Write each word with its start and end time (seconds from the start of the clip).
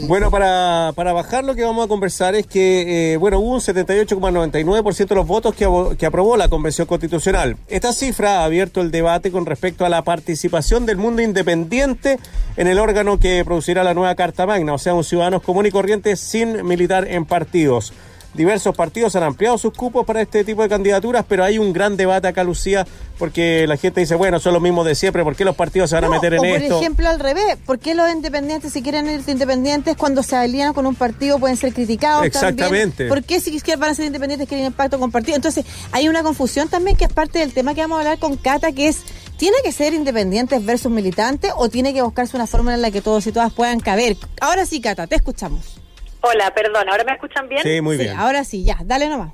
Bueno, 0.00 0.30
para, 0.30 0.92
para 0.96 1.12
bajar 1.12 1.44
lo 1.44 1.54
que 1.54 1.64
vamos 1.64 1.84
a 1.84 1.88
conversar 1.88 2.34
es 2.34 2.46
que, 2.46 3.12
eh, 3.12 3.16
bueno, 3.18 3.40
hubo 3.40 3.52
un 3.52 3.60
78,99% 3.60 5.06
de 5.06 5.14
los 5.14 5.26
votos 5.26 5.54
que, 5.54 5.68
que 5.98 6.06
aprobó 6.06 6.38
la 6.38 6.48
Convención 6.48 6.86
Constitucional. 6.86 7.58
Esta 7.68 7.92
cifra 7.92 8.40
ha 8.40 8.44
abierto 8.44 8.80
el 8.80 8.90
debate 8.90 9.30
con 9.30 9.44
respecto 9.44 9.84
a 9.84 9.90
la 9.90 10.00
participación 10.00 10.86
del 10.86 10.96
mundo 10.96 11.20
independiente 11.20 12.18
en 12.56 12.68
el 12.68 12.78
órgano 12.78 13.18
que 13.18 13.44
producirá 13.44 13.84
la 13.84 13.92
nueva 13.92 14.14
Carta 14.14 14.46
Magna, 14.46 14.72
o 14.72 14.78
sea, 14.78 14.94
un 14.94 15.04
ciudadano 15.04 15.40
común 15.40 15.66
y 15.66 15.70
corriente 15.70 16.16
sin 16.16 16.66
militar 16.66 17.06
en 17.06 17.26
partidos. 17.26 17.92
Diversos 18.34 18.74
partidos 18.74 19.14
han 19.14 19.24
ampliado 19.24 19.58
sus 19.58 19.74
cupos 19.74 20.06
para 20.06 20.22
este 20.22 20.42
tipo 20.42 20.62
de 20.62 20.68
candidaturas, 20.68 21.24
pero 21.28 21.44
hay 21.44 21.58
un 21.58 21.72
gran 21.72 21.98
debate 21.98 22.28
acá, 22.28 22.42
Lucía, 22.44 22.86
porque 23.18 23.66
la 23.66 23.76
gente 23.76 24.00
dice, 24.00 24.14
bueno, 24.14 24.40
son 24.40 24.54
los 24.54 24.62
mismos 24.62 24.86
de 24.86 24.94
siempre, 24.94 25.22
¿por 25.22 25.36
qué 25.36 25.44
los 25.44 25.54
partidos 25.54 25.90
se 25.90 25.96
van 25.96 26.04
a 26.04 26.08
meter 26.08 26.34
en 26.34 26.40
o 26.40 26.44
esto? 26.44 26.68
Por 26.74 26.82
ejemplo, 26.82 27.08
al 27.10 27.20
revés, 27.20 27.58
¿por 27.66 27.78
qué 27.78 27.94
los 27.94 28.10
independientes, 28.10 28.72
si 28.72 28.82
quieren 28.82 29.06
ir 29.06 29.22
independientes, 29.26 29.96
cuando 29.96 30.22
se 30.22 30.34
alían 30.36 30.72
con 30.72 30.86
un 30.86 30.94
partido 30.94 31.38
pueden 31.38 31.58
ser 31.58 31.74
criticados? 31.74 32.24
Exactamente. 32.24 33.04
También? 33.04 33.08
¿Por 33.08 33.22
qué 33.22 33.38
si 33.38 33.60
van 33.76 33.90
a 33.90 33.94
ser 33.94 34.06
independientes 34.06 34.48
quieren 34.48 34.66
impacto 34.66 34.98
con 34.98 35.10
partido? 35.10 35.36
Entonces, 35.36 35.66
hay 35.92 36.08
una 36.08 36.22
confusión 36.22 36.68
también 36.68 36.96
que 36.96 37.04
es 37.04 37.12
parte 37.12 37.38
del 37.38 37.52
tema 37.52 37.74
que 37.74 37.82
vamos 37.82 37.96
a 37.96 38.00
hablar 38.00 38.18
con 38.18 38.38
Cata, 38.38 38.72
que 38.72 38.88
es, 38.88 39.02
¿tiene 39.36 39.58
que 39.62 39.72
ser 39.72 39.92
independientes 39.92 40.64
versus 40.64 40.90
militantes 40.90 41.52
o 41.54 41.68
tiene 41.68 41.92
que 41.92 42.00
buscarse 42.00 42.34
una 42.34 42.46
fórmula 42.46 42.76
en 42.76 42.82
la 42.82 42.90
que 42.90 43.02
todos 43.02 43.26
y 43.26 43.32
todas 43.32 43.52
puedan 43.52 43.78
caber? 43.78 44.16
Ahora 44.40 44.64
sí, 44.64 44.80
Cata, 44.80 45.06
te 45.06 45.16
escuchamos. 45.16 45.81
Hola, 46.22 46.52
perdón, 46.54 46.88
¿ahora 46.88 47.04
me 47.04 47.12
escuchan 47.12 47.48
bien? 47.48 47.62
Sí, 47.62 47.80
muy 47.80 47.96
bien. 47.96 48.16
ahora 48.16 48.44
sí, 48.44 48.64
ya, 48.64 48.76
dale 48.84 49.08
nomás, 49.08 49.32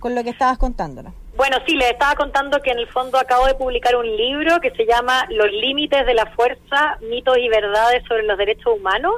con 0.00 0.14
lo 0.14 0.24
que 0.24 0.30
estabas 0.30 0.58
contándonos. 0.58 1.14
Bueno, 1.36 1.58
sí, 1.66 1.76
les 1.76 1.90
estaba 1.90 2.14
contando 2.16 2.60
que 2.60 2.70
en 2.70 2.78
el 2.78 2.88
fondo 2.88 3.18
acabo 3.18 3.46
de 3.46 3.54
publicar 3.54 3.96
un 3.96 4.16
libro 4.16 4.60
que 4.60 4.70
se 4.72 4.84
llama 4.84 5.26
Los 5.30 5.50
límites 5.50 6.04
de 6.06 6.14
la 6.14 6.26
fuerza, 6.26 6.98
mitos 7.08 7.38
y 7.38 7.48
verdades 7.48 8.02
sobre 8.08 8.24
los 8.24 8.36
derechos 8.36 8.72
humanos. 8.76 9.14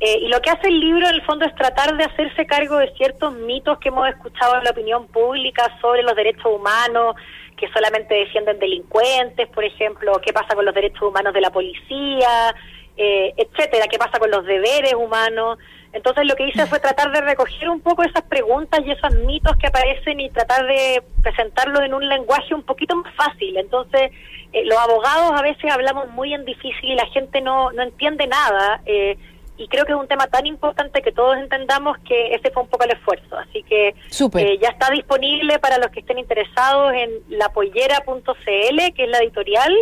Eh, 0.00 0.18
y 0.22 0.28
lo 0.28 0.40
que 0.40 0.50
hace 0.50 0.66
el 0.68 0.80
libro 0.80 1.08
en 1.08 1.14
el 1.14 1.22
fondo 1.22 1.44
es 1.44 1.54
tratar 1.54 1.96
de 1.96 2.04
hacerse 2.04 2.46
cargo 2.46 2.78
de 2.78 2.92
ciertos 2.94 3.34
mitos 3.34 3.78
que 3.78 3.90
hemos 3.90 4.08
escuchado 4.08 4.58
en 4.58 4.64
la 4.64 4.70
opinión 4.70 5.06
pública 5.06 5.64
sobre 5.80 6.02
los 6.02 6.16
derechos 6.16 6.46
humanos, 6.46 7.14
que 7.56 7.68
solamente 7.68 8.14
defienden 8.14 8.58
delincuentes, 8.58 9.48
por 9.48 9.64
ejemplo, 9.64 10.20
qué 10.24 10.32
pasa 10.32 10.56
con 10.56 10.64
los 10.64 10.74
derechos 10.74 11.02
humanos 11.02 11.32
de 11.32 11.40
la 11.40 11.50
policía, 11.50 12.52
eh, 12.96 13.32
etcétera, 13.36 13.86
qué 13.88 13.98
pasa 13.98 14.18
con 14.18 14.30
los 14.30 14.44
deberes 14.44 14.94
humanos. 14.94 15.58
Entonces 15.92 16.26
lo 16.26 16.34
que 16.34 16.48
hice 16.48 16.66
fue 16.66 16.80
tratar 16.80 17.12
de 17.12 17.20
recoger 17.20 17.68
un 17.68 17.80
poco 17.80 18.02
esas 18.02 18.22
preguntas 18.22 18.80
y 18.84 18.90
esos 18.90 19.14
mitos 19.26 19.56
que 19.56 19.66
aparecen 19.66 20.20
y 20.20 20.30
tratar 20.30 20.66
de 20.66 21.02
presentarlo 21.22 21.82
en 21.82 21.94
un 21.94 22.08
lenguaje 22.08 22.54
un 22.54 22.62
poquito 22.62 22.96
más 22.96 23.14
fácil. 23.14 23.56
Entonces 23.56 24.10
eh, 24.52 24.64
los 24.64 24.78
abogados 24.78 25.32
a 25.38 25.42
veces 25.42 25.70
hablamos 25.70 26.10
muy 26.10 26.32
en 26.34 26.44
difícil 26.44 26.90
y 26.90 26.94
la 26.94 27.06
gente 27.06 27.40
no, 27.40 27.72
no 27.72 27.82
entiende 27.82 28.26
nada. 28.26 28.80
Eh, 28.86 29.16
y 29.58 29.68
creo 29.68 29.84
que 29.84 29.92
es 29.92 29.98
un 29.98 30.08
tema 30.08 30.26
tan 30.26 30.46
importante 30.46 31.02
que 31.02 31.12
todos 31.12 31.36
entendamos 31.36 31.98
que 31.98 32.34
ese 32.34 32.50
fue 32.50 32.62
un 32.62 32.68
poco 32.68 32.84
el 32.84 32.92
esfuerzo. 32.92 33.36
Así 33.36 33.62
que 33.62 33.88
eh, 33.88 34.58
ya 34.60 34.68
está 34.70 34.90
disponible 34.90 35.58
para 35.58 35.78
los 35.78 35.88
que 35.90 36.00
estén 36.00 36.18
interesados 36.18 36.92
en 36.94 37.10
lapollera.cl, 37.28 38.94
que 38.94 39.04
es 39.04 39.08
la 39.08 39.18
editorial, 39.18 39.72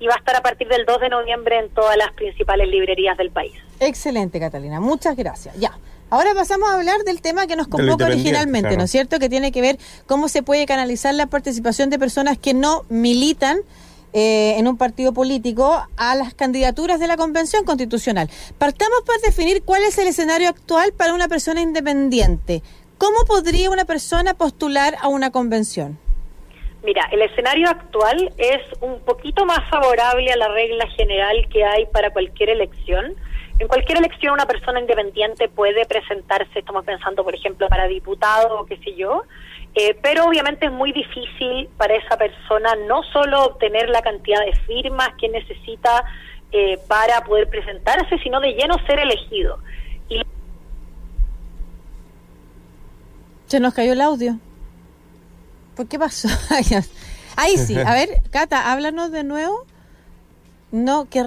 y 0.00 0.06
va 0.06 0.14
a 0.14 0.18
estar 0.18 0.34
a 0.34 0.40
partir 0.40 0.66
del 0.66 0.86
2 0.86 1.00
de 1.00 1.08
noviembre 1.10 1.58
en 1.58 1.70
todas 1.70 1.96
las 1.96 2.12
principales 2.12 2.68
librerías 2.68 3.16
del 3.16 3.30
país. 3.30 3.52
Excelente, 3.78 4.40
Catalina. 4.40 4.80
Muchas 4.80 5.14
gracias. 5.14 5.54
Ya. 5.56 5.78
Ahora 6.08 6.34
pasamos 6.34 6.68
a 6.70 6.74
hablar 6.74 7.04
del 7.04 7.20
tema 7.20 7.46
que 7.46 7.54
nos 7.54 7.68
convoca 7.68 8.06
originalmente, 8.06 8.76
¿no 8.76 8.84
es 8.84 8.90
cierto? 8.90 9.20
Que 9.20 9.28
tiene 9.28 9.52
que 9.52 9.60
ver 9.60 9.78
cómo 10.06 10.28
se 10.28 10.42
puede 10.42 10.66
canalizar 10.66 11.14
la 11.14 11.26
participación 11.26 11.88
de 11.88 12.00
personas 12.00 12.36
que 12.36 12.52
no 12.52 12.84
militan 12.88 13.60
eh, 14.12 14.56
en 14.58 14.66
un 14.66 14.76
partido 14.76 15.12
político 15.12 15.86
a 15.96 16.14
las 16.16 16.34
candidaturas 16.34 16.98
de 16.98 17.06
la 17.06 17.16
Convención 17.16 17.64
Constitucional. 17.64 18.28
Partamos 18.58 19.02
por 19.06 19.20
definir 19.20 19.62
cuál 19.62 19.84
es 19.84 19.98
el 19.98 20.08
escenario 20.08 20.48
actual 20.48 20.92
para 20.92 21.14
una 21.14 21.28
persona 21.28 21.60
independiente. 21.60 22.64
¿Cómo 22.98 23.24
podría 23.24 23.70
una 23.70 23.84
persona 23.84 24.34
postular 24.34 24.96
a 25.00 25.06
una 25.06 25.30
convención? 25.30 25.96
Mira, 26.82 27.08
el 27.12 27.20
escenario 27.22 27.68
actual 27.68 28.32
es 28.38 28.60
un 28.80 29.00
poquito 29.00 29.44
más 29.44 29.68
favorable 29.68 30.32
a 30.32 30.36
la 30.36 30.48
regla 30.48 30.86
general 30.96 31.46
que 31.50 31.64
hay 31.64 31.86
para 31.86 32.10
cualquier 32.10 32.50
elección. 32.50 33.14
En 33.58 33.68
cualquier 33.68 33.98
elección 33.98 34.32
una 34.32 34.46
persona 34.46 34.80
independiente 34.80 35.48
puede 35.48 35.84
presentarse, 35.84 36.58
estamos 36.58 36.84
pensando 36.86 37.22
por 37.22 37.34
ejemplo 37.34 37.68
para 37.68 37.86
diputado 37.86 38.60
o 38.60 38.64
qué 38.64 38.78
sé 38.78 38.94
yo, 38.94 39.24
eh, 39.74 39.94
pero 40.02 40.24
obviamente 40.24 40.66
es 40.66 40.72
muy 40.72 40.92
difícil 40.92 41.68
para 41.76 41.94
esa 41.94 42.16
persona 42.16 42.74
no 42.88 43.02
solo 43.12 43.44
obtener 43.44 43.90
la 43.90 44.00
cantidad 44.00 44.40
de 44.40 44.56
firmas 44.66 45.10
que 45.20 45.28
necesita 45.28 46.04
eh, 46.52 46.78
para 46.88 47.22
poder 47.24 47.48
presentarse, 47.50 48.18
sino 48.22 48.40
de 48.40 48.54
lleno 48.54 48.74
ser 48.86 48.98
elegido. 48.98 49.58
Se 53.46 53.58
nos 53.58 53.74
cayó 53.74 53.92
el 53.92 54.00
audio. 54.00 54.38
¿Por 55.80 55.88
qué 55.88 55.98
pasó? 55.98 56.28
Ahí 57.36 57.56
sí. 57.56 57.74
A 57.78 57.94
ver, 57.94 58.20
Cata, 58.30 58.70
háblanos 58.70 59.10
de 59.12 59.24
nuevo. 59.24 59.64
No, 60.72 61.08
que 61.08 61.24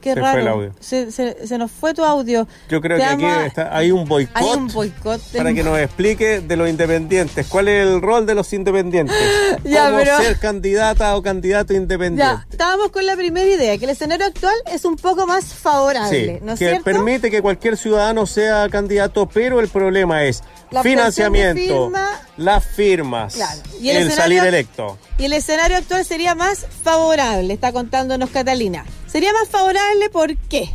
Qué 0.00 0.14
se 0.14 0.20
raro. 0.20 0.72
Se, 0.80 1.10
se, 1.10 1.58
nos 1.58 1.70
fue 1.70 1.94
tu 1.94 2.04
audio. 2.04 2.46
Yo 2.68 2.80
creo 2.80 2.98
que 2.98 3.04
aquí 3.04 3.24
hay 3.56 3.90
un 3.90 4.06
boicot. 4.06 4.36
Hay 4.36 4.46
un 4.46 4.68
boicot. 4.68 5.20
Para 5.36 5.54
que 5.54 5.62
nos 5.62 5.78
explique 5.78 6.40
de 6.40 6.56
los 6.56 6.68
independientes. 6.68 7.46
¿Cuál 7.46 7.68
es 7.68 7.86
el 7.86 8.02
rol 8.02 8.26
de 8.26 8.34
los 8.34 8.52
independientes? 8.52 9.16
¿Cómo 9.62 10.04
ser 10.04 10.38
candidata 10.38 11.16
o 11.16 11.22
candidato 11.22 11.74
independiente? 11.74 12.22
Ya, 12.22 12.46
estábamos 12.50 12.90
con 12.90 13.06
la 13.06 13.16
primera 13.16 13.46
idea, 13.46 13.78
que 13.78 13.84
el 13.84 13.90
escenario 13.90 14.26
actual 14.26 14.54
es 14.72 14.84
un 14.84 14.96
poco 14.96 15.26
más 15.26 15.44
favorable, 15.46 16.40
¿no 16.42 16.52
es 16.52 16.58
que 16.58 16.80
permite 16.84 17.30
que 17.30 17.42
cualquier 17.42 17.76
ciudadano 17.76 18.26
sea 18.26 18.68
candidato, 18.68 19.26
pero 19.28 19.60
el 19.60 19.68
problema 19.68 20.24
es 20.24 20.42
financiamiento, 20.82 21.90
las 22.36 22.64
firmas, 22.64 23.36
y 23.80 23.90
el, 23.90 24.10
salir 24.10 24.42
electo. 24.44 24.98
Y 25.18 25.24
el 25.24 25.32
escenario 25.32 25.78
actual 25.78 26.04
sería 26.04 26.34
más 26.34 26.66
favorable, 26.82 27.54
está 27.54 27.72
contándonos 27.72 28.30
Catalina. 28.30 28.84
¿Sería 29.06 29.32
más 29.32 29.48
favorable 29.48 30.10
por 30.10 30.36
qué? 30.48 30.66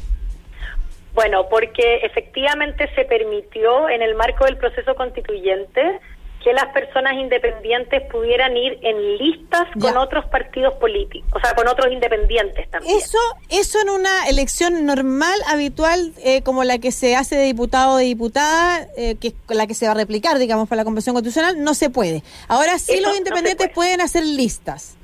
Bueno, 1.13 1.47
porque 1.50 1.97
efectivamente 2.03 2.90
se 2.96 3.06
permitió 3.06 3.90
en 3.90 4.01
el 4.01 4.16
marco 4.16 4.46
del 4.46 4.57
proceso 4.57 4.96
constituyente 4.96 6.00
que 6.44 6.53
las 6.53 6.68
personas 6.74 7.13
independientes 7.13 8.02
pudieran 8.12 8.57
ir 8.57 8.79
en 8.81 9.18
listas 9.18 9.68
con 9.79 9.96
otros 9.97 10.25
partidos 10.25 10.74
políticos, 10.75 11.29
o 11.34 11.40
sea, 11.40 11.53
con 11.53 11.68
otros 11.68 11.91
independientes 11.91 12.69
también. 12.69 12.97
Eso, 12.97 13.19
eso 13.50 13.79
en 13.81 13.90
una 13.90 14.28
elección 14.28 14.85
normal, 14.85 15.38
habitual, 15.47 16.13
eh, 16.24 16.41
como 16.41 16.63
la 16.63 16.80
que 16.80 16.91
se 16.91 17.16
hace 17.16 17.35
de 17.35 17.46
diputado 17.46 17.94
o 17.94 17.97
de 17.97 18.06
diputada, 18.06 18.88
eh, 18.97 19.16
que 19.19 19.30
es 19.30 19.34
la 19.50 19.68
que 19.68 19.74
se 19.75 19.85
va 19.85 19.91
a 19.91 19.96
replicar, 19.96 20.40
digamos, 20.40 20.68
para 20.68 20.78
la 20.78 20.84
Convención 20.85 21.13
Constitucional, 21.13 21.63
no 21.63 21.74
se 21.74 21.90
puede. 21.90 22.24
Ahora 22.47 22.80
sí 22.80 23.00
los 23.01 23.16
independientes 23.16 23.69
pueden 23.69 24.01
hacer 24.01 24.24
listas. 24.25 24.97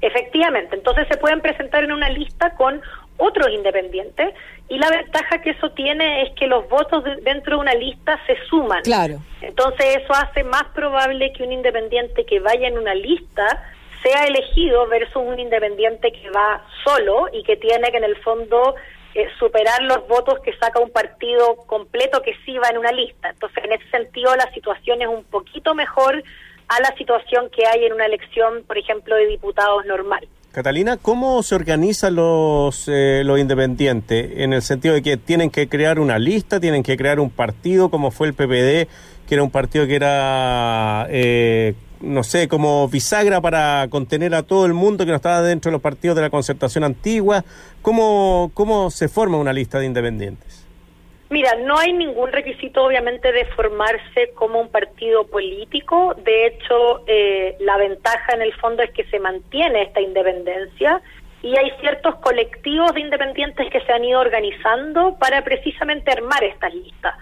Efectivamente, 0.00 0.76
entonces 0.76 1.06
se 1.08 1.16
pueden 1.16 1.40
presentar 1.40 1.82
en 1.82 1.92
una 1.92 2.08
lista 2.08 2.54
con 2.54 2.80
otros 3.18 3.48
independientes 3.50 4.34
y 4.68 4.78
la 4.78 4.90
ventaja 4.90 5.40
que 5.42 5.50
eso 5.50 5.70
tiene 5.70 6.22
es 6.22 6.34
que 6.34 6.46
los 6.46 6.68
votos 6.68 7.04
dentro 7.22 7.56
de 7.56 7.60
una 7.60 7.74
lista 7.74 8.18
se 8.26 8.36
suman. 8.48 8.82
Claro. 8.82 9.20
Entonces 9.40 9.98
eso 10.02 10.12
hace 10.14 10.44
más 10.44 10.64
probable 10.74 11.32
que 11.32 11.42
un 11.42 11.52
independiente 11.52 12.24
que 12.24 12.40
vaya 12.40 12.68
en 12.68 12.78
una 12.78 12.94
lista 12.94 13.64
sea 14.02 14.24
elegido 14.24 14.86
versus 14.86 15.16
un 15.16 15.38
independiente 15.38 16.12
que 16.12 16.30
va 16.30 16.64
solo 16.84 17.28
y 17.32 17.42
que 17.42 17.56
tiene 17.56 17.90
que 17.90 17.98
en 17.98 18.04
el 18.04 18.16
fondo 18.22 18.76
eh, 19.14 19.26
superar 19.38 19.82
los 19.82 20.06
votos 20.06 20.38
que 20.40 20.56
saca 20.56 20.78
un 20.80 20.90
partido 20.90 21.56
completo 21.66 22.22
que 22.22 22.36
sí 22.44 22.56
va 22.58 22.68
en 22.68 22.78
una 22.78 22.92
lista. 22.92 23.30
Entonces 23.30 23.64
en 23.64 23.72
ese 23.72 23.90
sentido 23.90 24.34
la 24.36 24.50
situación 24.52 25.02
es 25.02 25.08
un 25.08 25.24
poquito 25.24 25.74
mejor 25.74 26.22
a 26.68 26.80
la 26.80 26.94
situación 26.96 27.50
que 27.50 27.66
hay 27.66 27.86
en 27.86 27.94
una 27.94 28.06
elección, 28.06 28.62
por 28.64 28.76
ejemplo, 28.78 29.16
de 29.16 29.26
diputados 29.26 29.84
normal. 29.86 30.28
Catalina, 30.52 30.96
¿cómo 30.96 31.42
se 31.42 31.54
organizan 31.54 32.14
los, 32.14 32.84
eh, 32.88 33.22
los 33.24 33.38
independientes? 33.38 34.30
En 34.38 34.54
el 34.54 34.62
sentido 34.62 34.94
de 34.94 35.02
que 35.02 35.18
tienen 35.18 35.50
que 35.50 35.68
crear 35.68 36.00
una 36.00 36.18
lista, 36.18 36.58
tienen 36.58 36.82
que 36.82 36.96
crear 36.96 37.20
un 37.20 37.28
partido, 37.28 37.90
como 37.90 38.10
fue 38.10 38.28
el 38.28 38.34
PPD, 38.34 38.88
que 39.26 39.34
era 39.34 39.42
un 39.42 39.50
partido 39.50 39.86
que 39.86 39.94
era, 39.94 41.06
eh, 41.10 41.74
no 42.00 42.22
sé, 42.22 42.48
como 42.48 42.88
bisagra 42.88 43.42
para 43.42 43.88
contener 43.90 44.34
a 44.34 44.42
todo 44.42 44.64
el 44.64 44.72
mundo 44.72 45.04
que 45.04 45.10
no 45.10 45.16
estaba 45.16 45.42
dentro 45.42 45.70
de 45.70 45.74
los 45.74 45.82
partidos 45.82 46.16
de 46.16 46.22
la 46.22 46.30
concertación 46.30 46.82
antigua. 46.82 47.44
¿Cómo, 47.82 48.50
cómo 48.54 48.90
se 48.90 49.08
forma 49.08 49.36
una 49.36 49.52
lista 49.52 49.78
de 49.78 49.84
independientes? 49.84 50.67
Mira, 51.30 51.56
no 51.56 51.78
hay 51.78 51.92
ningún 51.92 52.32
requisito 52.32 52.84
obviamente 52.84 53.32
de 53.32 53.44
formarse 53.46 54.30
como 54.34 54.60
un 54.60 54.70
partido 54.70 55.26
político. 55.26 56.14
De 56.24 56.46
hecho, 56.46 57.02
eh, 57.06 57.56
la 57.60 57.76
ventaja 57.76 58.32
en 58.32 58.42
el 58.42 58.54
fondo 58.54 58.82
es 58.82 58.90
que 58.92 59.04
se 59.04 59.18
mantiene 59.18 59.82
esta 59.82 60.00
independencia 60.00 61.02
y 61.42 61.56
hay 61.56 61.70
ciertos 61.80 62.16
colectivos 62.16 62.94
de 62.94 63.00
independientes 63.00 63.70
que 63.70 63.80
se 63.80 63.92
han 63.92 64.04
ido 64.04 64.20
organizando 64.20 65.16
para 65.18 65.44
precisamente 65.44 66.10
armar 66.10 66.42
estas 66.44 66.72
listas. 66.74 67.14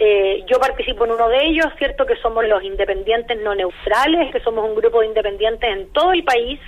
Eh, 0.00 0.44
yo 0.50 0.58
participo 0.58 1.04
en 1.04 1.12
uno 1.12 1.28
de 1.28 1.44
ellos, 1.44 1.66
cierto 1.78 2.04
que 2.04 2.16
somos 2.16 2.44
los 2.44 2.64
independientes 2.64 3.40
no 3.40 3.54
neutrales, 3.54 4.32
que 4.32 4.40
somos 4.40 4.68
un 4.68 4.74
grupo 4.74 5.00
de 5.00 5.06
independientes 5.06 5.70
en 5.70 5.92
todo 5.92 6.12
el 6.12 6.24
país 6.24 6.58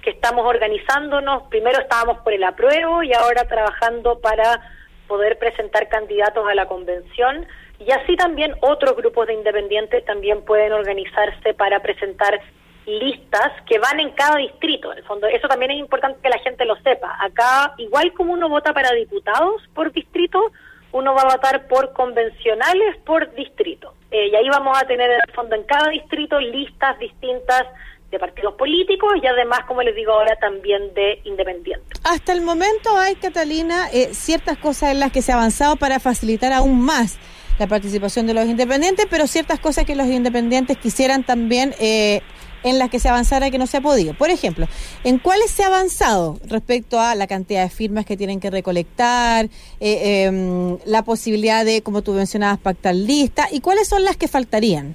que 0.00 0.10
estamos 0.10 0.46
organizándonos. 0.46 1.48
Primero 1.48 1.80
estábamos 1.80 2.18
por 2.18 2.32
el 2.32 2.44
apruebo 2.44 3.02
y 3.02 3.12
ahora 3.12 3.48
trabajando 3.48 4.20
para 4.20 4.60
poder 5.06 5.38
presentar 5.38 5.88
candidatos 5.88 6.46
a 6.48 6.54
la 6.54 6.66
convención 6.66 7.46
y 7.78 7.90
así 7.92 8.16
también 8.16 8.54
otros 8.60 8.96
grupos 8.96 9.26
de 9.26 9.34
independientes 9.34 10.04
también 10.04 10.42
pueden 10.44 10.72
organizarse 10.72 11.54
para 11.54 11.80
presentar 11.80 12.40
listas 12.86 13.52
que 13.68 13.78
van 13.78 14.00
en 14.00 14.10
cada 14.10 14.36
distrito. 14.36 14.92
En 14.92 14.98
el 14.98 15.04
fondo, 15.04 15.26
eso 15.26 15.48
también 15.48 15.72
es 15.72 15.78
importante 15.78 16.20
que 16.22 16.28
la 16.28 16.38
gente 16.38 16.64
lo 16.64 16.76
sepa. 16.76 17.16
Acá, 17.20 17.74
igual 17.78 18.12
como 18.12 18.32
uno 18.32 18.48
vota 18.48 18.72
para 18.72 18.92
diputados 18.92 19.62
por 19.74 19.92
distrito, 19.92 20.52
uno 20.92 21.14
va 21.14 21.22
a 21.22 21.36
votar 21.36 21.66
por 21.66 21.92
convencionales 21.92 22.96
por 23.04 23.34
distrito. 23.34 23.94
Eh, 24.10 24.28
y 24.28 24.36
ahí 24.36 24.48
vamos 24.48 24.78
a 24.80 24.86
tener 24.86 25.10
en 25.10 25.20
el 25.26 25.34
fondo 25.34 25.56
en 25.56 25.64
cada 25.64 25.90
distrito 25.90 26.40
listas 26.40 26.98
distintas 26.98 27.66
de 28.10 28.18
partidos 28.18 28.54
políticos 28.54 29.12
y 29.22 29.26
además, 29.26 29.60
como 29.66 29.82
les 29.82 29.94
digo 29.94 30.12
ahora, 30.12 30.36
también 30.36 30.94
de 30.94 31.20
independientes. 31.24 32.00
Hasta 32.04 32.32
el 32.32 32.40
momento 32.40 32.96
hay, 32.96 33.16
Catalina, 33.16 33.88
eh, 33.92 34.10
ciertas 34.12 34.58
cosas 34.58 34.92
en 34.92 35.00
las 35.00 35.12
que 35.12 35.22
se 35.22 35.32
ha 35.32 35.34
avanzado 35.34 35.76
para 35.76 35.98
facilitar 35.98 36.52
aún 36.52 36.80
más 36.80 37.18
la 37.58 37.66
participación 37.66 38.26
de 38.26 38.34
los 38.34 38.46
independientes, 38.46 39.06
pero 39.10 39.26
ciertas 39.26 39.58
cosas 39.58 39.84
que 39.84 39.94
los 39.94 40.06
independientes 40.06 40.76
quisieran 40.76 41.24
también 41.24 41.74
eh, 41.80 42.20
en 42.62 42.78
las 42.78 42.90
que 42.90 42.98
se 42.98 43.08
avanzara 43.08 43.50
que 43.50 43.58
no 43.58 43.66
se 43.66 43.78
ha 43.78 43.80
podido. 43.80 44.14
Por 44.14 44.30
ejemplo, 44.30 44.66
¿en 45.04 45.18
cuáles 45.18 45.50
se 45.50 45.62
ha 45.62 45.68
avanzado 45.68 46.38
respecto 46.44 47.00
a 47.00 47.14
la 47.14 47.26
cantidad 47.26 47.62
de 47.62 47.70
firmas 47.70 48.04
que 48.04 48.16
tienen 48.16 48.40
que 48.40 48.50
recolectar, 48.50 49.48
eh, 49.80 50.24
em, 50.24 50.78
la 50.84 51.02
posibilidad 51.02 51.64
de, 51.64 51.82
como 51.82 52.02
tú 52.02 52.12
mencionabas, 52.12 52.58
pactar 52.58 52.94
lista 52.94 53.48
y 53.50 53.60
cuáles 53.60 53.88
son 53.88 54.04
las 54.04 54.16
que 54.16 54.28
faltarían 54.28 54.94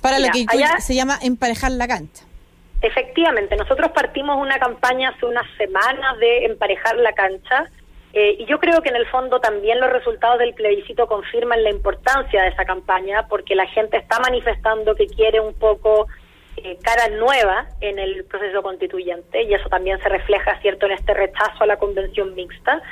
para 0.00 0.18
lo 0.18 0.28
que 0.28 0.46
se 0.80 0.94
llama 0.94 1.18
emparejar 1.22 1.72
la 1.72 1.86
cancha? 1.86 2.24
Efectivamente, 2.82 3.56
nosotros 3.56 3.90
partimos 3.92 4.38
una 4.38 4.58
campaña 4.58 5.10
hace 5.10 5.26
unas 5.26 5.46
semanas 5.58 6.18
de 6.18 6.46
emparejar 6.46 6.96
la 6.96 7.12
cancha 7.12 7.68
eh, 8.12 8.36
y 8.38 8.46
yo 8.46 8.58
creo 8.58 8.82
que 8.82 8.88
en 8.88 8.96
el 8.96 9.06
fondo 9.06 9.38
también 9.38 9.78
los 9.78 9.90
resultados 9.90 10.38
del 10.38 10.54
plebiscito 10.54 11.06
confirman 11.06 11.62
la 11.62 11.70
importancia 11.70 12.42
de 12.42 12.48
esa 12.48 12.64
campaña 12.64 13.26
porque 13.28 13.54
la 13.54 13.66
gente 13.66 13.98
está 13.98 14.18
manifestando 14.18 14.94
que 14.96 15.06
quiere 15.06 15.40
un 15.40 15.54
poco 15.54 16.08
eh, 16.56 16.76
cara 16.82 17.08
nueva 17.08 17.68
en 17.80 17.98
el 17.98 18.24
proceso 18.24 18.62
constituyente 18.62 19.42
y 19.44 19.54
eso 19.54 19.68
también 19.68 20.00
se 20.00 20.08
refleja, 20.08 20.58
cierto, 20.60 20.86
en 20.86 20.92
este 20.92 21.14
rechazo 21.14 21.62
a 21.62 21.66
la 21.66 21.76
convención 21.76 22.34
mixta. 22.34 22.82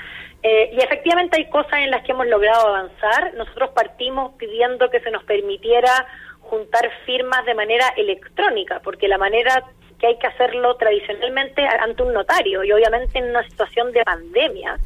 Eh, 0.40 0.70
y 0.72 0.80
efectivamente 0.80 1.36
hay 1.36 1.50
cosas 1.50 1.80
en 1.80 1.90
las 1.90 2.04
que 2.04 2.12
hemos 2.12 2.28
logrado 2.28 2.68
avanzar. 2.68 3.34
Nosotros 3.34 3.70
partimos 3.70 4.34
pidiendo 4.38 4.88
que 4.88 5.00
se 5.00 5.10
nos 5.10 5.24
permitiera 5.24 6.06
juntar 6.48 6.90
firmas 7.06 7.44
de 7.46 7.54
manera 7.54 7.86
electrónica, 7.96 8.80
porque 8.82 9.08
la 9.08 9.18
manera 9.18 9.64
que 9.98 10.06
hay 10.06 10.18
que 10.18 10.26
hacerlo 10.26 10.76
tradicionalmente 10.76 11.62
ante 11.66 12.02
un 12.02 12.12
notario 12.12 12.62
y 12.62 12.72
obviamente 12.72 13.18
en 13.18 13.30
una 13.30 13.42
situación 13.48 13.92
de 13.92 14.04
pandemia 14.04 14.78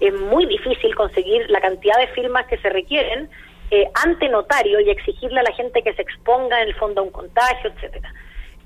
es 0.00 0.14
muy 0.14 0.46
difícil 0.46 0.94
conseguir 0.94 1.50
la 1.50 1.60
cantidad 1.60 1.98
de 1.98 2.06
firmas 2.08 2.46
que 2.46 2.56
se 2.58 2.70
requieren 2.70 3.28
eh, 3.72 3.88
ante 4.04 4.28
notario 4.28 4.80
y 4.80 4.90
exigirle 4.90 5.40
a 5.40 5.42
la 5.42 5.52
gente 5.52 5.82
que 5.82 5.92
se 5.94 6.02
exponga 6.02 6.62
en 6.62 6.68
el 6.68 6.74
fondo 6.74 7.00
a 7.00 7.04
un 7.04 7.10
contagio, 7.10 7.70
etcétera. 7.70 8.12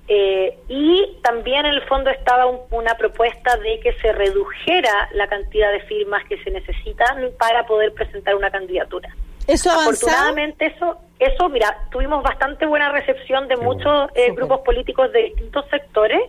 Eh, 0.06 0.59
y 0.69 1.17
también 1.23 1.65
en 1.65 1.75
el 1.75 1.83
fondo 1.83 2.11
estaba 2.11 2.47
una 2.71 2.95
propuesta 2.95 3.56
de 3.56 3.81
que 3.81 3.95
se 3.95 4.12
redujera 4.12 5.09
la 5.15 5.27
cantidad 5.29 5.73
de 5.73 5.81
firmas 5.81 6.23
que 6.29 6.43
se 6.43 6.51
necesitan 6.51 7.31
para 7.39 7.65
poder 7.67 7.95
presentar 7.95 8.35
una 8.35 8.51
candidatura. 8.51 9.09
¿Eso 9.47 9.71
Afortunadamente 9.71 10.67
eso, 10.67 10.99
eso, 11.26 11.49
mira, 11.49 11.87
tuvimos 11.91 12.23
bastante 12.23 12.67
buena 12.67 12.91
recepción 12.91 13.49
de 13.49 13.56
muchos 13.56 14.11
eh, 14.15 14.32
grupos 14.32 14.61
políticos 14.61 15.12
de 15.12 15.25
distintos 15.25 15.65
sectores, 15.71 16.21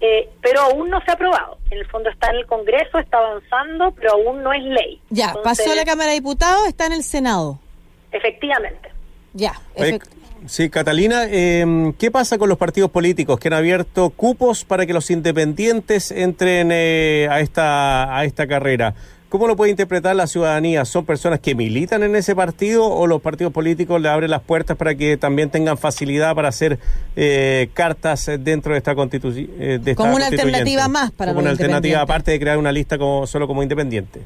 eh, 0.00 0.28
pero 0.42 0.60
aún 0.60 0.90
no 0.90 1.00
se 1.02 1.10
ha 1.10 1.14
aprobado. 1.14 1.58
En 1.70 1.78
el 1.78 1.86
fondo 1.86 2.10
está 2.10 2.30
en 2.30 2.36
el 2.36 2.46
Congreso, 2.46 2.98
está 2.98 3.18
avanzando, 3.18 3.92
pero 3.92 4.12
aún 4.12 4.42
no 4.42 4.52
es 4.52 4.62
ley. 4.62 5.00
Ya, 5.10 5.34
pasó 5.42 5.72
a 5.72 5.74
la 5.74 5.84
Cámara 5.84 6.10
de 6.10 6.16
Diputados, 6.16 6.66
está 6.66 6.86
en 6.86 6.92
el 6.92 7.02
Senado. 7.02 7.58
Efectivamente. 8.12 8.90
Ya, 9.32 9.54
Sí, 10.46 10.68
Catalina, 10.68 11.24
em, 11.30 11.94
¿qué 11.94 12.10
pasa 12.10 12.36
con 12.36 12.50
los 12.50 12.58
partidos 12.58 12.90
políticos 12.90 13.40
que 13.40 13.48
han 13.48 13.54
abierto 13.54 14.10
cupos 14.10 14.66
para 14.66 14.84
que 14.84 14.92
los 14.92 15.10
independientes 15.10 16.10
entren 16.10 16.68
eh, 16.70 17.26
a, 17.30 17.40
esta, 17.40 18.14
a 18.14 18.24
esta 18.26 18.46
carrera? 18.46 18.94
¿Cómo 19.28 19.48
lo 19.48 19.56
puede 19.56 19.70
interpretar 19.70 20.14
la 20.14 20.26
ciudadanía? 20.26 20.84
¿Son 20.84 21.04
personas 21.04 21.40
que 21.40 21.54
militan 21.54 22.02
en 22.04 22.14
ese 22.14 22.36
partido 22.36 22.86
o 22.86 23.06
los 23.06 23.20
partidos 23.20 23.52
políticos 23.52 24.00
le 24.00 24.08
abren 24.08 24.30
las 24.30 24.42
puertas 24.42 24.76
para 24.76 24.94
que 24.94 25.16
también 25.16 25.50
tengan 25.50 25.76
facilidad 25.76 26.34
para 26.34 26.48
hacer 26.48 26.78
eh, 27.16 27.68
cartas 27.74 28.30
dentro 28.38 28.72
de 28.72 28.78
esta 28.78 28.94
constitución? 28.94 29.50
Eh, 29.58 29.94
como 29.96 30.14
una 30.14 30.26
alternativa 30.28 30.86
más 30.88 31.10
para 31.10 31.32
Como 31.32 31.40
una 31.40 31.50
alternativa 31.50 32.00
aparte 32.00 32.30
de 32.30 32.38
crear 32.38 32.58
una 32.58 32.70
lista 32.70 32.96
como, 32.96 33.26
solo 33.26 33.48
como 33.48 33.62
independiente. 33.62 34.20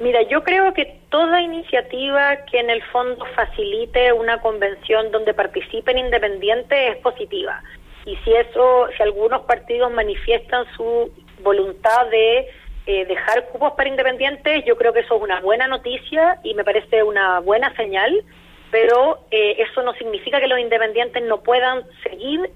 Mira, 0.00 0.22
yo 0.22 0.42
creo 0.42 0.72
que 0.72 0.98
toda 1.10 1.42
iniciativa 1.42 2.44
que 2.50 2.58
en 2.58 2.70
el 2.70 2.82
fondo 2.84 3.24
facilite 3.36 4.14
una 4.14 4.40
convención 4.40 5.10
donde 5.12 5.34
participen 5.34 5.98
independientes 5.98 6.96
es 6.96 6.96
positiva. 7.02 7.62
Y 8.06 8.16
si 8.24 8.32
eso, 8.32 8.88
si 8.96 9.02
algunos 9.02 9.42
partidos 9.42 9.92
manifiestan 9.92 10.64
su 10.74 11.10
voluntad 11.42 12.06
de 12.10 12.48
eh, 12.90 13.04
dejar 13.06 13.46
cupos 13.48 13.72
para 13.72 13.88
independientes, 13.88 14.64
yo 14.64 14.76
creo 14.76 14.92
que 14.92 15.00
eso 15.00 15.16
es 15.16 15.22
una 15.22 15.40
buena 15.40 15.68
noticia 15.68 16.40
y 16.42 16.54
me 16.54 16.64
parece 16.64 17.02
una 17.02 17.40
buena 17.40 17.74
señal 17.76 18.24
pero 18.70 19.24
eh, 19.30 19.56
eso 19.58 19.82
no 19.82 19.92
significa 19.94 20.40
que 20.40 20.46
los 20.46 20.58
independientes 20.58 21.22
no 21.24 21.40
puedan 21.42 21.84
seguir 22.02 22.50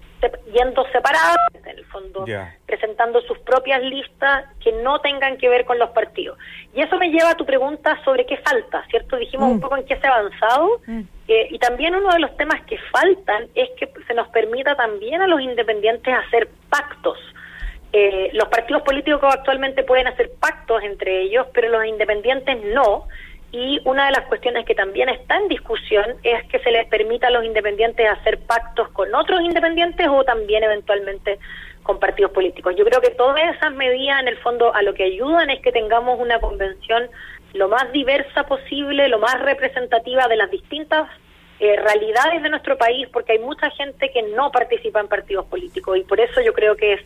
yendo 0.53 0.87
separados, 0.91 1.37
en 1.53 1.79
el 1.79 1.85
fondo, 1.87 2.25
presentando 2.67 3.21
sus 3.23 3.39
propias 3.41 3.83
listas 3.83 4.47
que 4.63 4.73
no 4.73 5.01
tengan 5.01 5.37
que 5.37 5.49
ver 5.49 5.65
con 5.67 5.79
los 5.79 5.91
partidos. 5.91 6.39
Y 6.73 6.81
eso 6.81 6.97
me 6.99 7.11
lleva 7.11 7.31
a 7.31 7.37
tu 7.37 7.45
pregunta 7.45 8.01
sobre 8.05 8.25
qué 8.25 8.39
falta, 8.39 8.85
¿cierto? 8.89 9.17
Dijimos 9.17 9.51
un 9.51 9.57
mm. 9.59 9.61
poco 9.61 9.77
en 9.77 9.85
qué 9.85 9.97
se 9.97 10.07
ha 10.07 10.15
avanzado, 10.15 10.81
mm. 10.87 11.01
eh, 11.29 11.49
y 11.51 11.59
también 11.59 11.95
uno 11.95 12.11
de 12.13 12.21
los 12.21 12.35
temas 12.37 12.63
que 12.63 12.79
faltan 12.91 13.49
es 13.55 13.69
que 13.79 13.91
se 14.07 14.15
nos 14.15 14.29
permita 14.29 14.75
también 14.77 15.21
a 15.21 15.27
los 15.27 15.41
independientes 15.41 16.15
hacer 16.15 16.49
pactos. 16.71 17.19
Eh, 17.97 18.31
los 18.33 18.49
partidos 18.49 18.83
políticos 18.83 19.23
actualmente 19.33 19.85
pueden 19.85 20.09
hacer 20.09 20.33
pactos 20.41 20.83
entre 20.83 21.23
ellos, 21.23 21.47
pero 21.55 21.69
los 21.69 21.87
independientes 21.87 22.59
no. 22.75 23.07
Y 23.53 23.81
una 23.85 24.07
de 24.07 24.11
las 24.11 24.27
cuestiones 24.27 24.67
que 24.67 24.75
también 24.75 25.09
está 25.09 25.37
en 25.37 25.47
discusión 25.47 26.17
es 26.25 26.43
que 26.49 26.59
se 26.59 26.73
les 26.73 26.89
permita 26.89 27.29
a 27.29 27.31
los 27.31 27.45
independientes 27.45 28.05
hacer 28.11 28.41
pactos 28.41 28.89
con 28.89 29.15
otros 29.15 29.43
independientes 29.43 30.09
o 30.11 30.25
también 30.25 30.65
eventualmente 30.65 31.39
con 31.85 32.01
partidos 32.01 32.33
políticos. 32.33 32.75
Yo 32.77 32.85
creo 32.85 33.01
que 33.01 33.11
todas 33.11 33.55
esas 33.55 33.73
medidas 33.73 34.23
en 34.23 34.27
el 34.27 34.39
fondo 34.39 34.75
a 34.75 34.83
lo 34.83 34.93
que 34.93 35.05
ayudan 35.05 35.51
es 35.51 35.61
que 35.61 35.71
tengamos 35.71 36.19
una 36.19 36.41
convención 36.41 37.09
lo 37.53 37.69
más 37.69 37.93
diversa 37.93 38.43
posible, 38.45 39.07
lo 39.09 39.21
más 39.21 39.41
representativa 39.41 40.27
de 40.27 40.37
las 40.37 40.51
distintas 40.51 41.09
eh, 41.61 41.77
realidades 41.77 42.43
de 42.43 42.51
nuestro 42.51 42.77
país, 42.77 43.07
porque 43.13 43.35
hay 43.35 43.39
mucha 43.39 43.71
gente 43.71 44.11
que 44.11 44.23
no 44.23 44.51
participa 44.51 44.99
en 44.99 45.07
partidos 45.07 45.47
políticos 45.47 45.97
y 45.97 46.03
por 46.03 46.19
eso 46.19 46.41
yo 46.41 46.53
creo 46.53 46.75
que 46.75 46.95
es 46.95 47.01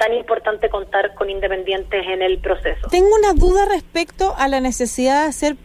tan 0.00 0.14
importante 0.14 0.70
contar 0.70 1.14
con 1.14 1.28
independientes 1.28 2.06
en 2.06 2.22
el 2.22 2.38
proceso. 2.38 2.88
Tengo 2.90 3.14
una 3.14 3.34
duda 3.34 3.66
respecto 3.66 4.34
a 4.38 4.48
la 4.48 4.60
necesidad 4.60 5.24
de 5.24 5.28
hacer 5.28 5.56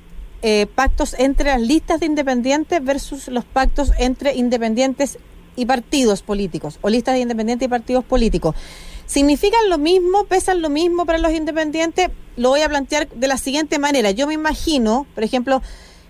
eh, 0.41 0.67
pactos 0.75 1.15
entre 1.17 1.45
las 1.45 1.61
listas 1.61 2.01
de 2.01 2.07
independientes 2.07 2.83
versus 2.83 3.29
los 3.29 3.45
pactos 3.45 3.93
entre 3.97 4.35
independientes 4.35 5.19
y 5.55 5.65
partidos 5.65 6.21
políticos, 6.21 6.79
o 6.81 6.89
listas 6.89 7.15
de 7.15 7.21
independientes 7.21 7.65
y 7.65 7.69
partidos 7.69 8.03
políticos. 8.03 8.57
¿Significan 9.05 9.69
lo 9.69 9.77
mismo, 9.77 10.25
pesan 10.25 10.61
lo 10.61 10.69
mismo 10.69 11.05
para 11.05 11.17
los 11.17 11.31
independientes? 11.31 12.09
Lo 12.35 12.49
voy 12.49 12.61
a 12.61 12.67
plantear 12.67 13.07
de 13.07 13.27
la 13.27 13.37
siguiente 13.37 13.79
manera. 13.79 14.11
Yo 14.11 14.27
me 14.27 14.33
imagino, 14.33 15.07
por 15.15 15.23
ejemplo, 15.23 15.61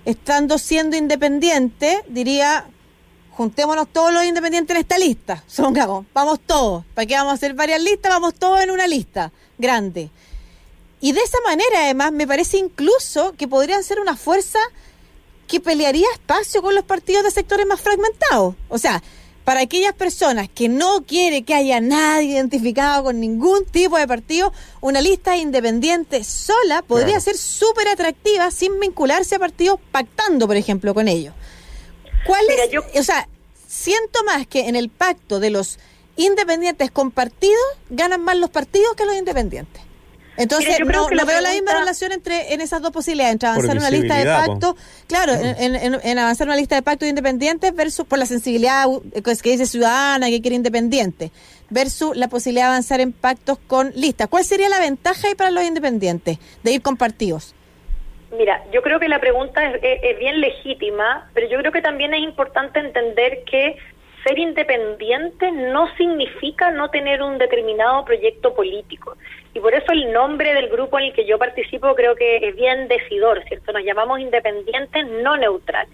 estando 0.06 0.58
siendo 0.58 0.98
independiente, 0.98 2.02
diría, 2.08 2.66
juntémonos 3.36 3.88
todos 3.90 4.14
los 4.14 4.24
independientes 4.24 4.76
en 4.76 4.82
esta 4.82 4.98
lista, 4.98 5.44
supongamos, 5.48 6.06
vamos 6.14 6.40
todos, 6.46 6.84
¿para 6.94 7.06
qué 7.06 7.16
vamos 7.16 7.32
a 7.32 7.36
hacer 7.36 7.54
varias 7.54 7.82
listas? 7.82 8.12
Vamos 8.12 8.34
todos 8.34 8.62
en 8.62 8.72
una 8.72 8.88
lista 8.88 9.32
grande. 9.58 10.10
Y 11.02 11.12
de 11.12 11.20
esa 11.20 11.38
manera, 11.46 11.84
además, 11.84 12.12
me 12.12 12.26
parece 12.26 12.58
incluso 12.58 13.34
que 13.34 13.48
podrían 13.48 13.84
ser 13.84 14.00
una 14.00 14.16
fuerza 14.16 14.60
que 15.48 15.60
pelearía 15.60 16.08
espacio 16.14 16.62
con 16.62 16.74
los 16.74 16.84
partidos 16.84 17.24
de 17.24 17.32
sectores 17.32 17.68
más 17.68 17.80
fragmentados. 17.80 18.56
O 18.70 18.78
sea, 18.80 19.04
para 19.44 19.60
aquellas 19.60 19.94
personas 19.94 20.50
que 20.50 20.68
no 20.70 21.04
quiere 21.06 21.44
que 21.44 21.54
haya 21.54 21.80
nadie 21.80 22.32
identificado 22.32 23.04
con 23.04 23.20
ningún 23.20 23.66
tipo 23.66 23.98
de 23.98 24.08
partido, 24.08 24.52
una 24.82 25.02
lista 25.02 25.38
independiente 25.38 26.24
sola 26.24 26.82
podría 26.82 27.20
ser 27.20 27.38
súper 27.38 27.90
atractiva 27.90 28.50
sin 28.50 28.80
vincularse 28.80 29.36
a 29.36 29.40
partidos 29.40 29.80
pactando, 29.92 30.48
por 30.48 30.56
ejemplo, 30.56 30.96
con 30.96 31.08
ellos. 31.08 31.36
¿Cuál 32.26 32.46
es? 32.50 33.00
O 33.00 33.04
sea, 33.04 33.28
siento 33.68 34.24
más 34.24 34.48
que 34.48 34.68
en 34.68 34.76
el 34.76 34.90
pacto 34.90 35.40
de 35.40 35.50
los 35.50 35.80
independientes 36.16 36.92
con 36.92 37.12
partidos 37.12 37.64
ganan 37.90 38.22
más 38.22 38.38
los 38.38 38.50
partidos 38.50 38.96
que 38.96 39.06
los 39.06 39.16
independientes. 39.16 39.82
Entonces, 40.38 40.80
no, 40.82 41.08
veo 41.08 41.42
la 41.42 41.52
misma 41.52 41.80
relación 41.80 42.12
entre 42.12 42.54
en 42.54 42.60
esas 42.60 42.82
dos 42.82 42.92
posibilidades, 42.92 43.34
entre 43.34 43.48
avanzar 43.48 43.78
una 43.78 43.90
lista 43.90 44.18
de 44.18 44.26
pacto, 44.26 44.76
claro, 45.08 45.34
en, 45.34 46.20
avanzar 46.20 46.48
una 46.48 46.58
lista 46.58 46.76
de 46.76 46.82
pactos 46.82 47.08
independientes 47.08 47.74
versus 47.74 48.06
por 48.06 48.20
la 48.20 48.26
sensibilidad 48.26 48.86
que 49.24 49.52
dice 49.52 49.66
ciudadana, 49.66 50.28
que 50.28 50.42
quiere 50.42 50.56
independiente, 50.58 51.32
versus 51.70 52.18
la 52.18 52.28
posibilidad 52.28 52.66
de 52.66 52.68
avanzar 52.68 53.00
en 53.00 53.14
pactos 53.14 53.60
con 53.68 53.94
listas. 53.96 54.28
¿Cuál 54.28 54.44
sería 54.44 54.68
la 54.68 54.80
ventaja 54.80 55.28
ahí 55.28 55.36
para 55.36 55.52
los 55.52 55.64
independientes 55.64 56.38
de 56.64 56.72
ir 56.72 56.82
con 56.82 56.98
partidos? 56.98 57.55
Mira, 58.38 58.64
yo 58.72 58.82
creo 58.82 59.00
que 59.00 59.08
la 59.08 59.20
pregunta 59.20 59.64
es, 59.82 60.20
bien 60.20 60.42
legítima, 60.42 61.30
pero 61.34 61.48
yo 61.48 61.58
creo 61.60 61.72
que 61.72 61.82
también 61.82 62.14
es 62.14 62.22
importante 62.22 62.80
entender 62.80 63.44
que 63.46 63.78
ser 64.24 64.38
independiente 64.40 65.52
no 65.52 65.88
significa 65.96 66.72
no 66.72 66.90
tener 66.90 67.22
un 67.22 67.38
determinado 67.38 68.04
proyecto 68.04 68.54
político. 68.54 69.16
Y 69.54 69.60
por 69.60 69.74
eso 69.74 69.92
el 69.92 70.12
nombre 70.12 70.54
del 70.54 70.68
grupo 70.70 70.98
en 71.00 71.06
el 71.06 71.14
que 71.14 71.26
yo 71.26 71.38
participo 71.38 71.94
creo 71.96 72.16
que 72.16 72.38
es 72.38 72.56
bien 72.56 72.88
decidor, 72.88 73.44
¿cierto? 73.48 73.72
Nos 73.72 73.84
llamamos 73.84 74.20
independientes 74.20 75.06
no 75.24 75.38
neutrales. 75.38 75.94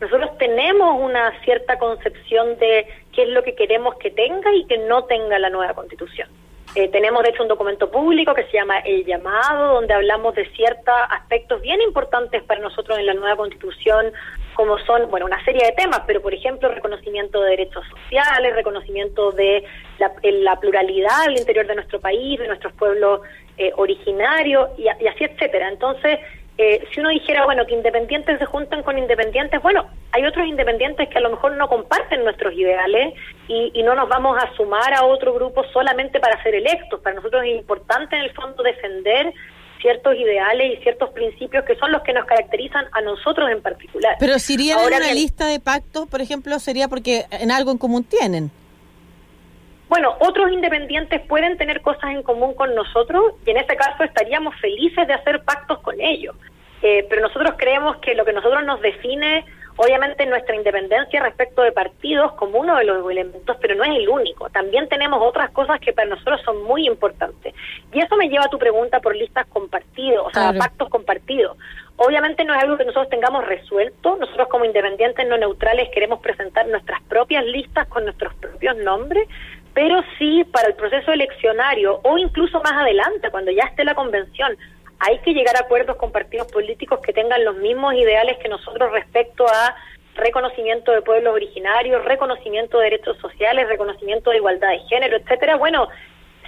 Nosotros 0.00 0.36
tenemos 0.38 1.00
una 1.00 1.38
cierta 1.42 1.78
concepción 1.78 2.58
de 2.58 2.86
qué 3.12 3.22
es 3.22 3.28
lo 3.28 3.42
que 3.42 3.54
queremos 3.54 3.96
que 3.96 4.10
tenga 4.10 4.54
y 4.54 4.64
que 4.66 4.78
no 4.78 5.04
tenga 5.04 5.38
la 5.38 5.50
nueva 5.50 5.74
constitución. 5.74 6.28
Eh, 6.76 6.88
tenemos, 6.88 7.22
de 7.22 7.30
hecho, 7.30 7.42
un 7.42 7.48
documento 7.48 7.90
público 7.90 8.34
que 8.34 8.44
se 8.44 8.52
llama 8.52 8.80
El 8.80 9.06
Llamado, 9.06 9.76
donde 9.76 9.94
hablamos 9.94 10.34
de 10.34 10.46
ciertos 10.50 10.94
aspectos 11.08 11.62
bien 11.62 11.80
importantes 11.80 12.42
para 12.42 12.60
nosotros 12.60 12.98
en 12.98 13.06
la 13.06 13.14
nueva 13.14 13.34
Constitución, 13.34 14.12
como 14.52 14.78
son, 14.80 15.08
bueno, 15.10 15.24
una 15.24 15.42
serie 15.42 15.64
de 15.64 15.72
temas, 15.72 16.02
pero, 16.06 16.20
por 16.20 16.34
ejemplo, 16.34 16.68
reconocimiento 16.68 17.40
de 17.40 17.48
derechos 17.48 17.82
sociales, 17.88 18.54
reconocimiento 18.54 19.32
de 19.32 19.64
la, 19.98 20.60
pluralidad 20.60 21.22
al 21.26 21.38
interior 21.38 21.66
de 21.66 21.76
nuestro 21.76 21.98
país, 21.98 22.38
de 22.38 22.46
nuestros 22.46 22.74
pueblos 22.74 23.22
eh, 23.56 23.72
originarios, 23.76 24.68
y, 24.76 24.82
y 24.82 25.06
así, 25.06 25.24
etcétera. 25.24 25.70
Entonces, 25.70 26.18
eh, 26.58 26.86
si 26.92 27.00
uno 27.00 27.10
dijera, 27.10 27.44
bueno, 27.44 27.66
que 27.66 27.74
independientes 27.74 28.38
se 28.38 28.46
juntan 28.46 28.82
con 28.82 28.96
independientes, 28.96 29.60
bueno, 29.62 29.86
hay 30.12 30.24
otros 30.24 30.46
independientes 30.46 31.08
que 31.08 31.18
a 31.18 31.20
lo 31.20 31.30
mejor 31.30 31.52
no 31.56 31.68
comparten 31.68 32.24
nuestros 32.24 32.54
ideales 32.54 33.14
y, 33.46 33.72
y, 33.74 33.82
no 33.82 33.94
nos 33.94 34.08
vamos 34.08 34.38
a 34.42 34.54
sumar 34.56 34.94
a 34.94 35.04
otro 35.04 35.34
grupo 35.34 35.64
solamente 35.72 36.18
para 36.18 36.42
ser 36.42 36.54
electos. 36.54 37.00
Para 37.00 37.16
nosotros 37.16 37.44
es 37.44 37.56
importante 37.56 38.16
en 38.16 38.22
el 38.22 38.32
fondo 38.32 38.62
defender 38.62 39.34
ciertos 39.80 40.16
ideales 40.16 40.78
y 40.78 40.82
ciertos 40.82 41.10
principios 41.10 41.64
que 41.64 41.76
son 41.76 41.92
los 41.92 42.02
que 42.02 42.12
nos 42.12 42.24
caracterizan 42.24 42.86
a 42.92 43.02
nosotros 43.02 43.50
en 43.50 43.60
particular. 43.60 44.16
Pero 44.18 44.38
si 44.38 44.54
irían 44.54 44.80
en 44.80 44.86
una 44.86 45.12
lista 45.12 45.46
de 45.46 45.60
pactos, 45.60 46.08
por 46.08 46.20
ejemplo, 46.20 46.58
sería 46.58 46.88
porque 46.88 47.26
en 47.30 47.50
algo 47.50 47.70
en 47.70 47.78
común 47.78 48.04
tienen. 48.04 48.50
Bueno, 49.88 50.16
otros 50.18 50.50
independientes 50.50 51.20
pueden 51.22 51.56
tener 51.56 51.80
cosas 51.80 52.10
en 52.10 52.22
común 52.22 52.54
con 52.54 52.74
nosotros 52.74 53.34
y 53.44 53.50
en 53.50 53.58
ese 53.58 53.76
caso 53.76 54.02
estaríamos 54.02 54.54
felices 54.56 55.06
de 55.06 55.14
hacer 55.14 55.42
pactos 55.44 55.78
con 55.80 56.00
ellos. 56.00 56.34
Eh, 56.82 57.06
pero 57.08 57.22
nosotros 57.22 57.54
creemos 57.56 57.96
que 57.98 58.14
lo 58.14 58.24
que 58.24 58.32
nosotros 58.32 58.64
nos 58.64 58.80
define, 58.80 59.44
obviamente, 59.76 60.26
nuestra 60.26 60.56
independencia 60.56 61.22
respecto 61.22 61.62
de 61.62 61.72
partidos 61.72 62.32
como 62.32 62.58
uno 62.58 62.76
de 62.76 62.84
los 62.84 63.10
elementos, 63.10 63.56
pero 63.60 63.76
no 63.76 63.84
es 63.84 63.96
el 63.96 64.08
único. 64.08 64.50
También 64.50 64.88
tenemos 64.88 65.20
otras 65.22 65.50
cosas 65.50 65.80
que 65.80 65.92
para 65.92 66.08
nosotros 66.08 66.40
son 66.44 66.64
muy 66.64 66.86
importantes. 66.86 67.54
Y 67.92 68.00
eso 68.00 68.16
me 68.16 68.28
lleva 68.28 68.44
a 68.44 68.50
tu 68.50 68.58
pregunta 68.58 69.00
por 69.00 69.16
listas 69.16 69.46
compartidos, 69.46 70.26
o 70.26 70.30
sea, 70.30 70.52
pactos 70.52 70.88
compartidos. 70.88 71.56
Obviamente 71.98 72.44
no 72.44 72.54
es 72.54 72.62
algo 72.62 72.76
que 72.76 72.84
nosotros 72.84 73.08
tengamos 73.08 73.46
resuelto. 73.46 74.16
Nosotros 74.16 74.48
como 74.48 74.66
independientes 74.66 75.26
no 75.26 75.38
neutrales 75.38 75.88
queremos 75.94 76.20
presentar 76.20 76.66
nuestras 76.68 77.02
propias 77.04 77.44
listas 77.46 77.88
con 77.88 78.04
nuestros 78.04 78.34
propios 78.34 78.76
nombres, 78.76 79.26
pero 79.76 80.02
sí 80.18 80.42
para 80.44 80.68
el 80.68 80.74
proceso 80.74 81.12
eleccionario 81.12 82.00
o 82.02 82.16
incluso 82.16 82.58
más 82.62 82.72
adelante, 82.72 83.28
cuando 83.30 83.50
ya 83.50 83.64
esté 83.64 83.84
la 83.84 83.94
convención, 83.94 84.56
hay 84.98 85.18
que 85.18 85.34
llegar 85.34 85.54
a 85.54 85.66
acuerdos 85.66 85.96
con 85.96 86.12
partidos 86.12 86.50
políticos 86.50 87.00
que 87.04 87.12
tengan 87.12 87.44
los 87.44 87.56
mismos 87.56 87.92
ideales 87.92 88.38
que 88.38 88.48
nosotros 88.48 88.90
respecto 88.90 89.44
a 89.46 89.76
reconocimiento 90.14 90.92
de 90.92 91.02
pueblos 91.02 91.34
originarios, 91.34 92.02
reconocimiento 92.06 92.78
de 92.78 92.84
derechos 92.84 93.18
sociales, 93.18 93.68
reconocimiento 93.68 94.30
de 94.30 94.38
igualdad 94.38 94.70
de 94.70 94.78
género, 94.88 95.18
etcétera. 95.18 95.56
Bueno, 95.56 95.88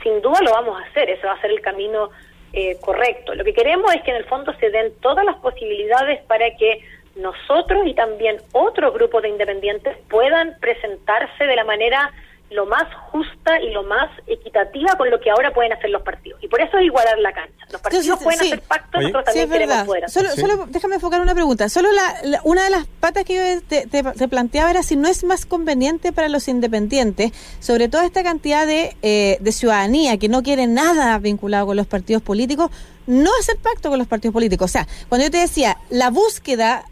sin 0.02 0.22
duda 0.22 0.40
lo 0.40 0.52
vamos 0.52 0.80
a 0.80 0.86
hacer, 0.86 1.10
ese 1.10 1.26
va 1.26 1.34
a 1.34 1.40
ser 1.42 1.50
el 1.50 1.60
camino 1.60 2.08
eh, 2.54 2.78
correcto. 2.80 3.34
Lo 3.34 3.44
que 3.44 3.52
queremos 3.52 3.94
es 3.94 4.00
que 4.04 4.10
en 4.10 4.16
el 4.16 4.24
fondo 4.24 4.54
se 4.54 4.70
den 4.70 4.90
todas 5.02 5.26
las 5.26 5.36
posibilidades 5.36 6.22
para 6.22 6.56
que 6.56 6.82
nosotros 7.14 7.86
y 7.86 7.92
también 7.92 8.38
otros 8.52 8.94
grupos 8.94 9.20
de 9.20 9.28
independientes 9.28 9.98
puedan 10.08 10.56
presentarse 10.60 11.44
de 11.44 11.56
la 11.56 11.64
manera 11.64 12.10
lo 12.50 12.66
más 12.66 12.84
justa 13.10 13.60
y 13.60 13.70
lo 13.72 13.82
más 13.82 14.10
equitativa 14.26 14.94
con 14.96 15.10
lo 15.10 15.20
que 15.20 15.30
ahora 15.30 15.52
pueden 15.52 15.72
hacer 15.72 15.90
los 15.90 16.02
partidos. 16.02 16.42
Y 16.42 16.48
por 16.48 16.60
eso 16.60 16.78
es 16.78 16.86
igualar 16.86 17.18
la 17.18 17.32
cancha. 17.32 17.66
Los 17.70 17.80
partidos 17.80 18.22
pueden 18.22 18.40
hacer 18.40 18.60
pactos, 18.62 19.02
nosotros 19.02 19.24
también 19.24 19.50
queremos 19.50 19.82
poder 19.84 20.04
hacer. 20.04 20.30
Solo, 20.30 20.66
déjame 20.68 20.94
enfocar 20.94 21.20
una 21.20 21.34
pregunta. 21.34 21.68
Solo 21.68 21.90
la, 21.92 22.40
una 22.44 22.64
de 22.64 22.70
las 22.70 22.86
patas 22.86 23.24
que 23.24 23.34
yo 23.34 23.62
te, 23.68 23.86
te, 23.86 24.28
planteaba 24.28 24.70
era 24.70 24.82
si 24.82 24.96
no 24.96 25.08
es 25.08 25.24
más 25.24 25.44
conveniente 25.44 26.12
para 26.12 26.28
los 26.28 26.48
independientes, 26.48 27.32
sobre 27.60 27.88
todo 27.88 28.02
esta 28.02 28.22
cantidad 28.22 28.66
de, 28.66 28.96
eh, 29.02 29.36
de 29.40 29.52
ciudadanía 29.52 30.18
que 30.18 30.28
no 30.28 30.42
quiere 30.42 30.66
nada 30.66 31.18
vinculado 31.18 31.66
con 31.66 31.76
los 31.76 31.86
partidos 31.86 32.22
políticos, 32.22 32.70
no 33.06 33.30
hacer 33.40 33.56
pacto 33.58 33.90
con 33.90 33.98
los 33.98 34.08
partidos 34.08 34.32
políticos. 34.32 34.70
O 34.70 34.72
sea, 34.72 34.86
cuando 35.08 35.26
yo 35.26 35.30
te 35.30 35.38
decía, 35.38 35.76
la 35.90 36.10
búsqueda 36.10 36.84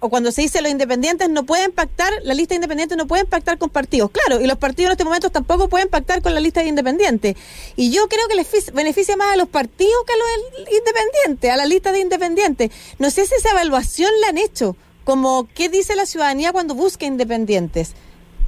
o 0.00 0.08
cuando 0.08 0.32
se 0.32 0.42
dice 0.42 0.62
los 0.62 0.70
independientes 0.70 1.28
no 1.28 1.44
pueden 1.44 1.72
pactar, 1.72 2.12
la 2.22 2.34
lista 2.34 2.54
de 2.54 2.56
independientes 2.56 2.96
no 2.96 3.06
pueden 3.06 3.26
pactar 3.26 3.58
con 3.58 3.70
partidos, 3.70 4.10
claro, 4.10 4.40
y 4.40 4.46
los 4.46 4.58
partidos 4.58 4.88
en 4.88 4.92
este 4.92 5.04
momento 5.04 5.30
tampoco 5.30 5.68
pueden 5.68 5.88
pactar 5.88 6.22
con 6.22 6.34
la 6.34 6.40
lista 6.40 6.60
de 6.62 6.68
independientes. 6.68 7.36
Y 7.76 7.92
yo 7.92 8.08
creo 8.08 8.26
que 8.28 8.34
les 8.34 8.72
beneficia 8.72 9.16
más 9.16 9.34
a 9.34 9.36
los 9.36 9.48
partidos 9.48 10.04
que 10.06 10.12
a 10.12 10.16
los 10.16 10.72
independientes, 10.72 11.50
a 11.50 11.56
la 11.56 11.66
lista 11.66 11.92
de 11.92 12.00
independientes. 12.00 12.70
No 12.98 13.10
sé 13.10 13.26
si 13.26 13.34
esa 13.34 13.50
evaluación 13.50 14.10
la 14.22 14.28
han 14.28 14.38
hecho, 14.38 14.76
como 15.04 15.48
qué 15.54 15.68
dice 15.68 15.94
la 15.94 16.06
ciudadanía 16.06 16.52
cuando 16.52 16.74
busca 16.74 17.04
independientes 17.04 17.94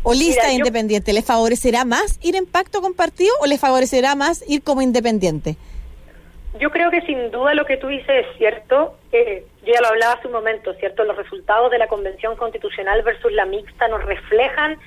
o 0.03 0.15
lista 0.15 0.47
de 0.47 0.55
independientes. 0.55 1.15
¿Les 1.15 1.25
favorecerá 1.25 1.85
más 1.85 2.19
ir 2.23 2.37
en 2.37 2.47
pacto 2.47 2.81
con 2.81 2.95
partidos 2.95 3.37
o 3.41 3.47
les 3.47 3.61
favorecerá 3.61 4.15
más 4.15 4.45
ir 4.49 4.63
como 4.63 4.83
independiente? 4.83 5.57
Yo 6.61 6.71
creo 6.71 6.91
que 6.91 7.01
sin 7.03 7.31
duda 7.31 7.55
lo 7.55 7.65
que 7.65 7.77
tú 7.77 7.89
dices 7.89 8.09
es 8.09 8.39
cierto. 8.39 8.97
Eh, 9.13 9.45
yo 9.63 9.75
ya 9.75 9.81
lo 9.83 9.89
hablaba 9.89 10.15
hace 10.15 10.27
un 10.27 10.33
momento, 10.33 10.73
¿cierto? 10.75 11.05
Los 11.05 11.17
resultados 11.17 11.71
de 11.71 11.79
la 11.79 11.87
Convención 11.87 12.35
Constitucional 12.37 13.03
versus 13.03 13.31
la 13.33 13.45
mixta 13.45 13.87
nos 13.89 14.03
reflejan 14.05 14.79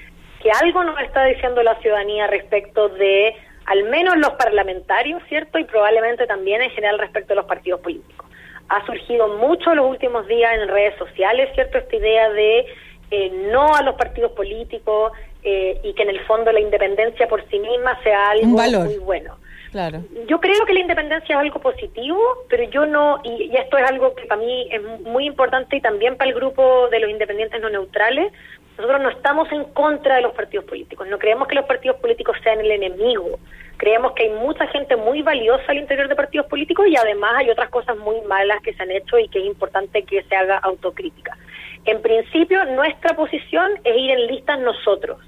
que 0.42 0.50
algo 0.52 0.84
nos 0.84 1.00
está 1.00 1.26
diciendo 1.26 1.62
la 1.62 1.80
ciudadanía 1.80 2.28
respecto 2.28 2.90
de 2.90 3.36
al 3.66 3.84
menos 3.86 4.18
los 4.18 4.32
parlamentarios, 4.32 5.22
¿cierto? 5.30 5.60
Y 5.60 5.64
probablemente 5.66 6.26
también 6.28 6.62
en 6.62 6.72
general 6.72 7.00
respecto 7.00 7.34
a 7.34 7.36
los 7.36 7.46
partidos 7.46 7.82
políticos. 7.82 8.28
Ha 8.70 8.84
surgido 8.86 9.28
mucho 9.38 9.72
en 9.72 9.78
los 9.78 9.90
últimos 9.90 10.28
días 10.28 10.54
en 10.56 10.68
redes 10.68 10.96
sociales, 10.98 11.50
¿cierto? 11.54 11.78
Esta 11.78 11.96
idea 11.96 12.30
de 12.30 12.66
eh, 13.12 13.32
no 13.52 13.76
a 13.76 13.84
los 13.84 13.96
partidos 13.96 14.32
políticos 14.32 15.12
eh, 15.44 15.80
y 15.84 15.94
que 15.94 16.04
en 16.04 16.10
el 16.10 16.20
fondo 16.22 16.52
la 16.52 16.60
independencia 16.60 17.28
por 17.28 17.48
sí 17.50 17.60
misma 17.60 18.02
sea 18.04 18.32
algo 18.32 18.48
muy 18.48 18.98
bueno. 18.98 19.38
Yo 20.28 20.40
creo 20.40 20.66
que 20.66 20.74
la 20.74 20.80
independencia 20.80 21.36
es 21.36 21.40
algo 21.40 21.60
positivo, 21.60 22.18
pero 22.50 22.64
yo 22.70 22.86
no, 22.86 23.20
y, 23.24 23.56
esto 23.56 23.78
es 23.78 23.84
algo 23.90 24.16
que 24.16 24.26
para 24.26 24.42
mí 24.42 24.70
es 24.72 24.82
muy 25.02 25.26
importante 25.26 25.76
y 25.76 25.82
también 25.82 26.16
para 26.16 26.30
el 26.30 26.36
grupo 26.36 26.88
de 26.90 27.00
los 27.00 27.10
independientes 27.10 27.60
no 27.62 27.70
neutrales, 27.70 28.32
nosotros 28.78 29.02
no 29.02 29.10
estamos 29.10 29.52
en 29.52 29.66
contra 29.66 30.16
de 30.16 30.22
los 30.22 30.34
partidos 30.34 30.66
políticos, 30.66 31.08
no 31.08 31.20
creemos 31.20 31.48
que 31.48 31.56
los 31.56 31.66
partidos 31.66 31.98
políticos 31.98 32.38
sean 32.44 32.60
el 32.60 32.72
enemigo, 32.72 33.40
creemos 33.78 34.14
que 34.14 34.24
hay 34.24 34.30
mucha 34.30 34.66
gente 34.68 34.96
muy 34.96 35.22
valiosa 35.22 35.64
al 35.68 35.78
interior 35.78 36.08
de 36.08 36.16
partidos 36.16 36.48
políticos 36.48 36.88
y 36.88 36.96
además 36.96 37.34
hay 37.36 37.50
otras 37.50 37.70
cosas 37.70 37.98
muy 37.98 38.22
malas 38.22 38.62
que 38.62 38.74
se 38.74 38.84
han 38.84 38.92
hecho 38.92 39.20
y 39.20 39.28
que 39.28 39.40
es 39.40 39.46
importante 39.46 40.04
que 40.04 40.24
se 40.24 40.36
haga 40.36 40.58
autocrítica. 40.58 41.38
En 41.86 42.02
principio, 42.02 42.64
nuestra 42.66 43.16
posición 43.16 43.72
es 43.84 43.96
ir 43.98 44.12
en 44.12 44.28
listas 44.28 44.60
nosotros 44.60 45.20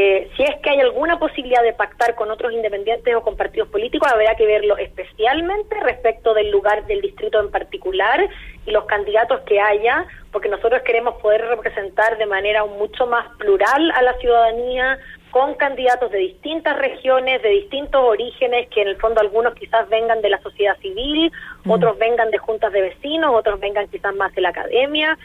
eh, 0.00 0.30
si 0.36 0.44
es 0.44 0.54
que 0.62 0.70
hay 0.70 0.78
alguna 0.78 1.18
posibilidad 1.18 1.60
de 1.60 1.72
pactar 1.72 2.14
con 2.14 2.30
otros 2.30 2.52
independientes 2.52 3.12
o 3.16 3.22
con 3.22 3.36
partidos 3.36 3.68
políticos, 3.68 4.08
habrá 4.08 4.36
que 4.36 4.46
verlo 4.46 4.76
especialmente 4.76 5.74
respecto 5.80 6.34
del 6.34 6.52
lugar 6.52 6.86
del 6.86 7.00
distrito 7.00 7.40
en 7.40 7.50
particular 7.50 8.28
y 8.64 8.70
los 8.70 8.84
candidatos 8.84 9.40
que 9.40 9.58
haya, 9.60 10.06
porque 10.30 10.48
nosotros 10.48 10.82
queremos 10.82 11.20
poder 11.20 11.44
representar 11.48 12.16
de 12.16 12.26
manera 12.26 12.64
mucho 12.64 13.08
más 13.08 13.26
plural 13.38 13.90
a 13.90 14.02
la 14.02 14.16
ciudadanía 14.18 15.00
con 15.32 15.54
candidatos 15.54 16.12
de 16.12 16.18
distintas 16.18 16.78
regiones, 16.78 17.42
de 17.42 17.48
distintos 17.48 18.00
orígenes, 18.00 18.68
que 18.68 18.82
en 18.82 18.88
el 18.88 18.98
fondo 18.98 19.20
algunos 19.20 19.52
quizás 19.56 19.88
vengan 19.88 20.22
de 20.22 20.30
la 20.30 20.40
sociedad 20.42 20.78
civil, 20.78 21.32
mm. 21.64 21.70
otros 21.72 21.98
vengan 21.98 22.30
de 22.30 22.38
juntas 22.38 22.72
de 22.72 22.82
vecinos, 22.82 23.34
otros 23.34 23.58
vengan 23.58 23.88
quizás 23.88 24.14
más 24.14 24.32
de 24.32 24.42
la 24.42 24.50
academia 24.50 25.18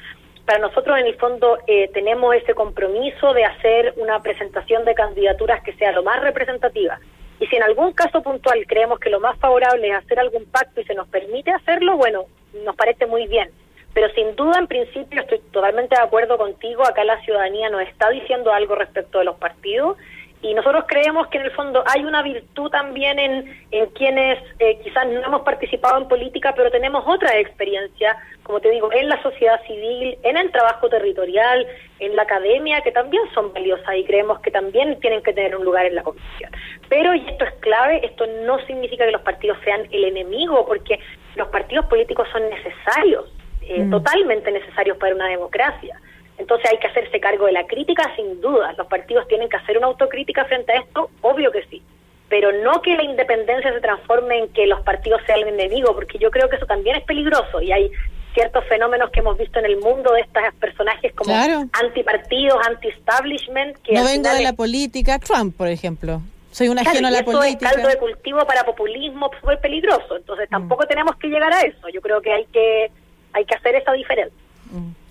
para 0.46 0.60
nosotros 0.60 0.98
en 1.00 1.08
el 1.08 1.16
fondo 1.16 1.58
eh, 1.68 1.90
tenemos 1.94 2.36
ese 2.36 2.54
compromiso 2.54 3.34
de 3.34 3.46
hacer 3.46 3.94
una 3.98 4.22
presentación 4.22 4.84
de 4.84 4.94
candidaturas 4.94 5.64
que 5.64 5.74
sea 5.74 5.92
lo 5.92 6.04
más 6.04 6.22
representativa. 6.22 7.00
Y 7.40 7.48
si 7.48 7.56
en 7.56 7.64
algún 7.64 7.94
caso 7.94 8.22
puntual 8.22 8.66
creemos 8.68 9.00
que 9.00 9.10
lo 9.10 9.20
más 9.20 9.38
favorable 9.40 9.90
es 9.90 9.96
hacer 9.96 10.20
algún 10.20 10.46
pacto 10.46 10.82
y 10.82 10.86
se 10.86 10.96
nos 10.96 11.08
permite 11.08 11.52
hacerlo, 11.52 11.98
bueno, 11.98 12.26
nos 12.66 12.76
parece 12.76 13.06
muy 13.06 13.28
bien. 13.28 13.50
Pero 13.94 14.10
sin 14.16 14.36
duda, 14.36 14.60
en 14.60 14.68
principio, 14.68 15.22
estoy 15.22 15.40
totalmente 15.52 15.96
de 15.96 16.02
acuerdo 16.02 16.38
contigo. 16.38 16.84
Acá 16.84 17.04
la 17.04 17.22
ciudadanía 17.22 17.70
nos 17.70 17.82
está 17.84 18.10
diciendo 18.10 18.52
algo 18.52 18.76
respecto 18.76 19.20
de 19.20 19.26
los 19.26 19.36
partidos 19.36 19.98
y 20.44 20.54
nosotros 20.54 20.84
creemos 20.88 21.28
que 21.28 21.38
en 21.38 21.46
el 21.46 21.52
fondo 21.52 21.84
hay 21.88 22.04
una 22.04 22.22
virtud 22.22 22.70
también 22.70 23.18
en, 23.18 23.66
en 23.72 23.86
quienes 23.92 24.40
eh, 24.60 24.78
quizás 24.84 25.08
no 25.08 25.22
hemos 25.22 25.42
participado 25.42 26.02
en 26.02 26.10
política, 26.10 26.54
pero 26.54 26.70
tenemos 26.70 27.02
otra 27.08 27.40
experiencia, 27.40 28.18
como 28.44 28.60
te 28.60 28.70
digo, 28.70 28.92
en 28.92 29.08
la 29.08 29.24
sociedad 29.24 29.60
civil, 29.66 30.18
en 30.22 30.36
el 30.36 30.52
trabajo 30.52 30.90
territorial, 30.90 31.66
en 32.00 32.16
la 32.18 32.24
academia, 32.24 32.82
que 32.82 32.92
también 32.92 33.24
son 33.34 33.54
valiosas 33.54 33.96
y 33.96 34.04
creemos 34.04 34.42
que 34.42 34.52
también 34.52 35.00
tienen 35.00 35.24
que 35.24 35.32
tener 35.32 35.56
un 35.56 35.64
lugar 35.64 35.86
en 35.86 35.96
la 35.96 36.04
comisión. 36.04 36.52
Pero, 36.90 37.16
y 37.16 37.26
esto 37.26 37.46
es 37.46 37.54
clave, 37.62 38.06
esto 38.06 38.28
no 38.46 38.60
significa 38.66 39.06
que 39.06 39.12
los 39.12 39.22
partidos 39.22 39.58
sean 39.64 39.88
el 39.92 40.04
enemigo, 40.04 40.66
porque 40.66 41.00
los 41.36 41.48
partidos 41.48 41.86
políticos 41.86 42.28
son 42.34 42.50
necesarios 42.50 43.32
eh, 43.62 43.82
mm. 43.82 43.92
totalmente 43.92 44.52
necesarios 44.52 44.98
para 44.98 45.16
una 45.16 45.30
democracia. 45.30 45.98
Entonces 46.44 46.70
hay 46.70 46.78
que 46.78 46.88
hacerse 46.88 47.22
cargo 47.22 47.46
de 47.46 47.54
la 47.54 47.66
crítica, 47.66 48.14
sin 48.18 48.42
duda. 48.42 48.74
Los 48.78 48.88
partidos 48.88 49.26
tienen 49.30 49.48
que 49.48 49.56
hacer 49.56 49.78
una 49.78 49.88
autocrítica 49.88 50.44
frente 50.44 50.74
a 50.74 50.82
esto, 50.82 51.10
obvio 51.22 51.54
que 51.54 51.64
sí. 51.70 51.82
Pero 52.28 52.52
no 52.52 52.82
que 52.82 52.98
la 52.98 53.04
independencia 53.04 53.72
se 53.72 53.80
transforme 53.80 54.40
en 54.40 54.50
que 54.50 54.68
los 54.68 54.82
partidos 54.82 55.22
sean 55.26 55.40
el 55.40 55.48
enemigo, 55.48 55.96
porque 55.96 56.18
yo 56.18 56.30
creo 56.32 56.50
que 56.50 56.58
eso 56.58 56.66
también 56.66 56.98
es 56.98 57.04
peligroso 57.06 57.62
y 57.62 57.72
hay 57.72 57.90
ciertos 58.34 58.66
fenómenos 58.66 59.10
que 59.12 59.22
hemos 59.22 59.38
visto 59.38 59.58
en 59.60 59.66
el 59.68 59.78
mundo 59.78 60.12
de 60.12 60.20
estos 60.20 60.44
personajes 60.60 61.14
como 61.14 61.34
antipartidos, 61.34 62.58
anti-establishment. 62.68 63.78
No 63.90 64.04
vengo 64.04 64.30
de 64.30 64.44
la 64.44 64.52
política, 64.52 65.20
Trump, 65.20 65.56
por 65.56 65.70
ejemplo. 65.70 66.22
Soy 66.52 66.68
un 66.68 66.78
ajeno 66.78 67.08
a 67.08 67.12
la 67.12 67.24
política. 67.24 67.70
Es 67.70 67.76
caldo 67.76 67.88
de 67.88 67.98
cultivo 68.00 68.46
para 68.46 68.66
populismo 68.66 69.32
súper 69.40 69.62
peligroso. 69.62 70.18
Entonces 70.18 70.50
tampoco 70.50 70.84
mm. 70.84 70.88
tenemos 70.88 71.16
que 71.16 71.30
llegar 71.30 71.54
a 71.54 71.62
eso. 71.62 71.88
Yo 71.88 72.02
creo 72.02 72.22
que 72.22 72.34
hay 72.34 72.46
que, 72.48 72.92
hay 73.32 73.46
que 73.46 73.56
hacer 73.56 73.76
esa 73.76 73.94
diferencia. 73.94 74.38
Mm. 74.70 75.02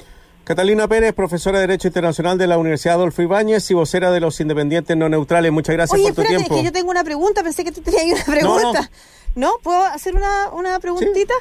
Catalina 0.44 0.88
Pérez, 0.88 1.14
profesora 1.14 1.58
de 1.58 1.68
Derecho 1.68 1.88
Internacional 1.88 2.36
de 2.36 2.46
la 2.48 2.58
Universidad 2.58 2.96
Adolfo 2.96 3.22
Ibáñez 3.22 3.70
y 3.70 3.74
vocera 3.74 4.10
de 4.10 4.18
los 4.18 4.40
independientes 4.40 4.96
no 4.96 5.08
neutrales. 5.08 5.52
Muchas 5.52 5.74
gracias 5.74 6.00
por 6.00 6.14
tu 6.14 6.22
tiempo. 6.22 6.56
que 6.56 6.64
yo 6.64 6.72
tengo 6.72 6.90
una 6.90 7.04
pregunta, 7.04 7.42
pensé 7.42 7.62
que 7.62 7.70
tú 7.70 7.80
tenías 7.80 8.26
una 8.26 8.34
pregunta. 8.34 8.90
No, 9.34 9.52
¿Puedo 9.62 9.82
hacer 9.84 10.14
una, 10.14 10.50
una 10.52 10.78
preguntita? 10.80 11.32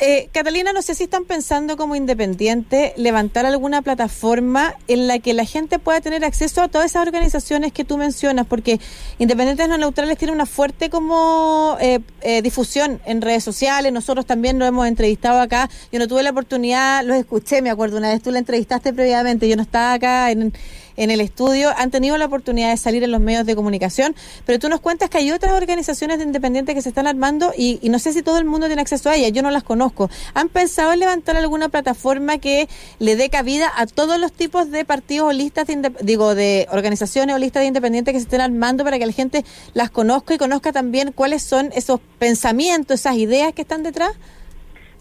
Eh, 0.00 0.28
Catalina, 0.32 0.72
no 0.72 0.82
sé 0.82 0.94
si 0.94 1.04
están 1.04 1.24
pensando 1.24 1.76
como 1.76 1.96
independiente 1.96 2.92
levantar 2.96 3.46
alguna 3.46 3.82
plataforma 3.82 4.74
en 4.88 5.06
la 5.06 5.18
que 5.18 5.34
la 5.34 5.44
gente 5.44 5.78
pueda 5.78 6.00
tener 6.00 6.24
acceso 6.24 6.62
a 6.62 6.68
todas 6.68 6.90
esas 6.90 7.02
organizaciones 7.02 7.72
que 7.72 7.84
tú 7.84 7.96
mencionas, 7.96 8.46
porque 8.46 8.78
Independientes 9.18 9.68
No 9.68 9.78
Neutrales 9.78 10.16
tiene 10.18 10.32
una 10.32 10.46
fuerte 10.46 10.90
como 10.90 11.76
eh, 11.80 12.00
eh, 12.20 12.42
difusión 12.42 13.00
en 13.04 13.20
redes 13.20 13.42
sociales, 13.42 13.92
nosotros 13.92 14.26
también 14.26 14.58
lo 14.58 14.64
hemos 14.64 14.86
entrevistado 14.86 15.40
acá, 15.40 15.68
yo 15.90 15.98
no 15.98 16.06
tuve 16.06 16.22
la 16.22 16.30
oportunidad, 16.30 17.04
los 17.04 17.16
escuché, 17.16 17.62
me 17.62 17.70
acuerdo, 17.70 17.96
una 17.96 18.10
vez 18.10 18.22
tú 18.22 18.30
la 18.30 18.38
entrevistaste 18.38 18.92
previamente, 18.92 19.48
yo 19.48 19.56
no 19.56 19.62
estaba 19.62 19.94
acá 19.94 20.30
en 20.30 20.52
en 21.00 21.10
el 21.10 21.20
estudio 21.20 21.70
han 21.76 21.90
tenido 21.90 22.18
la 22.18 22.26
oportunidad 22.26 22.70
de 22.70 22.76
salir 22.76 23.02
en 23.02 23.10
los 23.10 23.20
medios 23.20 23.46
de 23.46 23.56
comunicación, 23.56 24.14
pero 24.44 24.58
tú 24.58 24.68
nos 24.68 24.80
cuentas 24.80 25.08
que 25.08 25.16
hay 25.16 25.32
otras 25.32 25.54
organizaciones 25.54 26.18
de 26.18 26.24
independientes 26.24 26.74
que 26.74 26.82
se 26.82 26.90
están 26.90 27.06
armando 27.06 27.52
y, 27.56 27.80
no 27.84 27.98
sé 27.98 28.12
si 28.12 28.22
todo 28.22 28.38
el 28.38 28.44
mundo 28.44 28.66
tiene 28.66 28.82
acceso 28.82 29.08
a 29.08 29.16
ellas, 29.16 29.32
yo 29.32 29.42
no 29.42 29.50
las 29.50 29.64
conozco. 29.64 30.10
¿Han 30.34 30.50
pensado 30.50 30.92
en 30.92 31.00
levantar 31.00 31.36
alguna 31.36 31.70
plataforma 31.70 32.38
que 32.38 32.68
le 32.98 33.16
dé 33.16 33.30
cabida 33.30 33.72
a 33.74 33.86
todos 33.86 34.20
los 34.20 34.32
tipos 34.32 34.70
de 34.70 34.84
partidos 34.84 35.30
o 35.30 35.32
listas, 35.32 35.66
de, 35.66 35.90
digo, 36.02 36.34
de 36.34 36.66
organizaciones 36.70 37.34
o 37.34 37.38
listas 37.38 37.62
de 37.62 37.68
independientes 37.68 38.12
que 38.12 38.20
se 38.20 38.24
estén 38.24 38.42
armando 38.42 38.84
para 38.84 38.98
que 38.98 39.06
la 39.06 39.12
gente 39.12 39.42
las 39.72 39.90
conozca 39.90 40.34
y 40.34 40.38
conozca 40.38 40.70
también 40.70 41.12
cuáles 41.12 41.42
son 41.42 41.70
esos 41.74 42.00
pensamientos, 42.18 43.00
esas 43.00 43.16
ideas 43.16 43.54
que 43.54 43.62
están 43.62 43.82
detrás? 43.82 44.18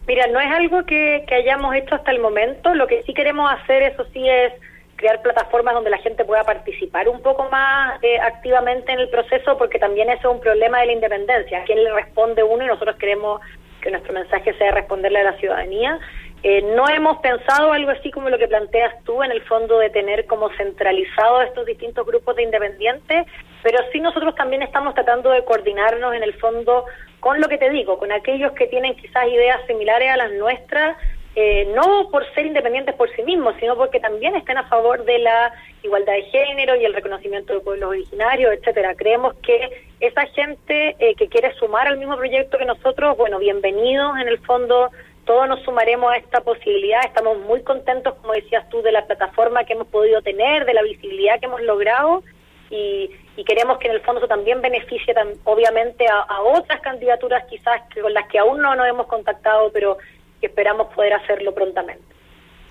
Mira, 0.07 0.27
no 0.27 0.39
es 0.39 0.51
algo 0.51 0.85
que, 0.85 1.25
que 1.27 1.35
hayamos 1.35 1.75
hecho 1.75 1.93
hasta 1.93 2.11
el 2.11 2.19
momento. 2.19 2.73
Lo 2.73 2.87
que 2.87 3.03
sí 3.03 3.13
queremos 3.13 3.51
hacer, 3.51 3.83
eso 3.83 4.05
sí, 4.13 4.27
es 4.27 4.53
crear 4.99 5.21
plataformas 5.21 5.73
donde 5.73 5.89
la 5.89 5.97
gente 5.99 6.25
pueda 6.25 6.43
participar 6.43 7.07
un 7.07 7.21
poco 7.21 7.47
más 7.49 8.03
eh, 8.03 8.19
activamente 8.19 8.91
en 8.91 8.99
el 8.99 9.09
proceso, 9.09 9.57
porque 9.57 9.79
también 9.79 10.09
eso 10.09 10.29
es 10.29 10.35
un 10.35 10.41
problema 10.41 10.81
de 10.81 10.87
la 10.87 10.91
independencia. 10.91 11.59
¿A 11.59 11.63
quién 11.63 11.81
le 11.83 11.93
responde 11.93 12.43
uno? 12.43 12.65
Y 12.65 12.67
nosotros 12.67 12.97
queremos 12.97 13.39
que 13.81 13.91
nuestro 13.91 14.13
mensaje 14.13 14.53
sea 14.55 14.71
responderle 14.71 15.19
a 15.21 15.31
la 15.31 15.37
ciudadanía. 15.37 15.97
Eh, 16.43 16.61
no 16.75 16.89
hemos 16.89 17.17
pensado 17.19 17.71
algo 17.71 17.91
así 17.91 18.11
como 18.11 18.29
lo 18.29 18.37
que 18.37 18.49
planteas 18.49 19.01
tú, 19.05 19.23
en 19.23 19.31
el 19.31 19.41
fondo 19.43 19.79
de 19.79 19.89
tener 19.89 20.25
como 20.25 20.49
centralizado 20.57 21.41
estos 21.43 21.65
distintos 21.65 22.05
grupos 22.05 22.35
de 22.35 22.43
independientes, 22.43 23.25
pero 23.63 23.79
sí 23.93 24.01
nosotros 24.01 24.35
también 24.35 24.61
estamos 24.61 24.95
tratando 24.95 25.31
de 25.31 25.45
coordinarnos 25.45 26.13
en 26.13 26.23
el 26.23 26.33
fondo 26.33 26.85
con 27.21 27.39
lo 27.39 27.47
que 27.47 27.57
te 27.57 27.69
digo, 27.69 27.97
con 27.97 28.11
aquellos 28.11 28.51
que 28.53 28.67
tienen 28.67 28.95
quizás 28.95 29.27
ideas 29.27 29.59
similares 29.65 30.11
a 30.11 30.17
las 30.17 30.31
nuestras, 30.31 30.97
eh, 31.35 31.71
no 31.75 32.09
por 32.11 32.25
ser 32.33 32.45
independientes 32.45 32.95
por 32.95 33.13
sí 33.15 33.21
mismos, 33.23 33.55
sino 33.59 33.75
porque 33.75 33.99
también 33.99 34.35
estén 34.35 34.57
a 34.57 34.67
favor 34.67 35.05
de 35.05 35.19
la 35.19 35.53
igualdad 35.83 36.13
de 36.13 36.23
género 36.23 36.75
y 36.75 36.85
el 36.85 36.93
reconocimiento 36.93 37.53
de 37.53 37.59
pueblos 37.59 37.89
originarios, 37.89 38.53
etcétera. 38.53 38.95
Creemos 38.95 39.35
que 39.43 39.85
esa 39.99 40.25
gente 40.27 40.95
eh, 40.99 41.15
que 41.15 41.27
quiere 41.27 41.53
sumar 41.55 41.87
al 41.87 41.97
mismo 41.97 42.17
proyecto 42.17 42.57
que 42.57 42.65
nosotros, 42.65 43.15
bueno, 43.17 43.39
bienvenidos 43.39 44.17
en 44.19 44.27
el 44.27 44.39
fondo. 44.39 44.89
Todos 45.25 45.47
nos 45.47 45.61
sumaremos 45.63 46.11
a 46.11 46.17
esta 46.17 46.41
posibilidad. 46.41 47.01
Estamos 47.05 47.37
muy 47.39 47.61
contentos, 47.61 48.15
como 48.15 48.33
decías 48.33 48.67
tú, 48.69 48.81
de 48.81 48.91
la 48.91 49.05
plataforma 49.05 49.63
que 49.63 49.73
hemos 49.73 49.87
podido 49.87 50.21
tener, 50.23 50.65
de 50.65 50.73
la 50.73 50.81
visibilidad 50.81 51.39
que 51.39 51.45
hemos 51.45 51.61
logrado 51.61 52.23
y, 52.69 53.09
queremos 53.47 53.79
que 53.79 53.87
en 53.87 53.95
el 53.95 54.01
fondo 54.01 54.19
eso 54.19 54.27
también 54.27 54.61
beneficie, 54.61 55.15
obviamente, 55.45 56.05
a, 56.07 56.19
a, 56.19 56.41
otras 56.41 56.81
candidaturas 56.81 57.45
quizás 57.49 57.81
con 57.99 58.13
las 58.13 58.27
que 58.27 58.37
aún 58.37 58.61
no 58.61 58.75
nos 58.75 58.87
hemos 58.87 59.07
contactado, 59.07 59.71
pero 59.71 59.97
que 60.39 60.47
esperamos 60.47 60.93
poder 60.93 61.13
hacerlo 61.13 61.53
prontamente. 61.53 62.03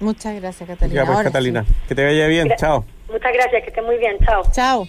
Muchas 0.01 0.35
gracias, 0.41 0.69
Catalina. 0.69 1.05
pues, 1.05 1.19
Catalina. 1.19 1.65
Que 1.89 1.95
te 1.95 2.05
vaya 2.05 2.27
bien. 2.27 2.49
chao. 2.57 2.85
Muchas 3.11 3.33
gracias, 3.33 3.63
que 3.63 3.69
esté 3.69 3.83
muy 3.83 3.99
bien. 3.99 4.17
Chao. 4.25 4.43
Chao. 4.53 4.89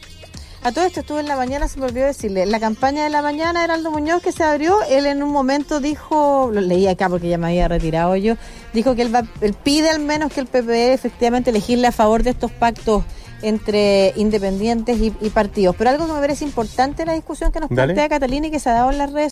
A 0.61 0.73
todo 0.73 0.85
esto 0.85 0.99
estuve 0.99 1.21
en 1.21 1.27
la 1.27 1.37
mañana, 1.37 1.69
se 1.69 1.79
me 1.79 1.85
olvidó 1.85 2.05
decirle, 2.05 2.45
la 2.45 2.59
campaña 2.59 3.05
de 3.05 3.09
la 3.09 3.21
mañana, 3.21 3.63
Heraldo 3.63 3.91
Muñoz, 3.91 4.21
que 4.21 4.33
se 4.33 4.43
abrió, 4.43 4.79
él 4.89 5.05
en 5.05 5.23
un 5.23 5.31
momento 5.31 5.79
dijo, 5.79 6.49
lo 6.51 6.59
leí 6.59 6.85
acá 6.85 7.07
porque 7.07 7.29
ya 7.29 7.37
me 7.37 7.47
había 7.47 7.69
retirado 7.69 8.17
yo, 8.17 8.35
dijo 8.73 8.93
que 8.93 9.03
él, 9.03 9.15
va, 9.15 9.23
él 9.39 9.53
pide 9.53 9.89
al 9.89 10.01
menos 10.01 10.33
que 10.33 10.41
el 10.41 10.47
PPE 10.47 10.91
efectivamente 10.91 11.51
elegirle 11.51 11.87
a 11.87 11.93
favor 11.93 12.23
de 12.23 12.31
estos 12.31 12.51
pactos 12.51 13.05
entre 13.41 14.13
independientes 14.17 14.97
y, 14.99 15.11
partidos. 15.29 15.75
Pero 15.77 15.91
algo 15.91 16.07
que 16.07 16.13
me 16.13 16.19
parece 16.19 16.43
importante 16.43 17.03
en 17.03 17.07
la 17.07 17.13
discusión 17.13 17.51
que 17.51 17.59
nos 17.59 17.69
plantea 17.69 18.09
Catalina 18.09 18.47
y 18.47 18.51
que 18.51 18.59
se 18.59 18.69
ha 18.69 18.73
dado 18.73 18.91
en 18.91 18.97
las 18.97 19.13
redes 19.13 19.27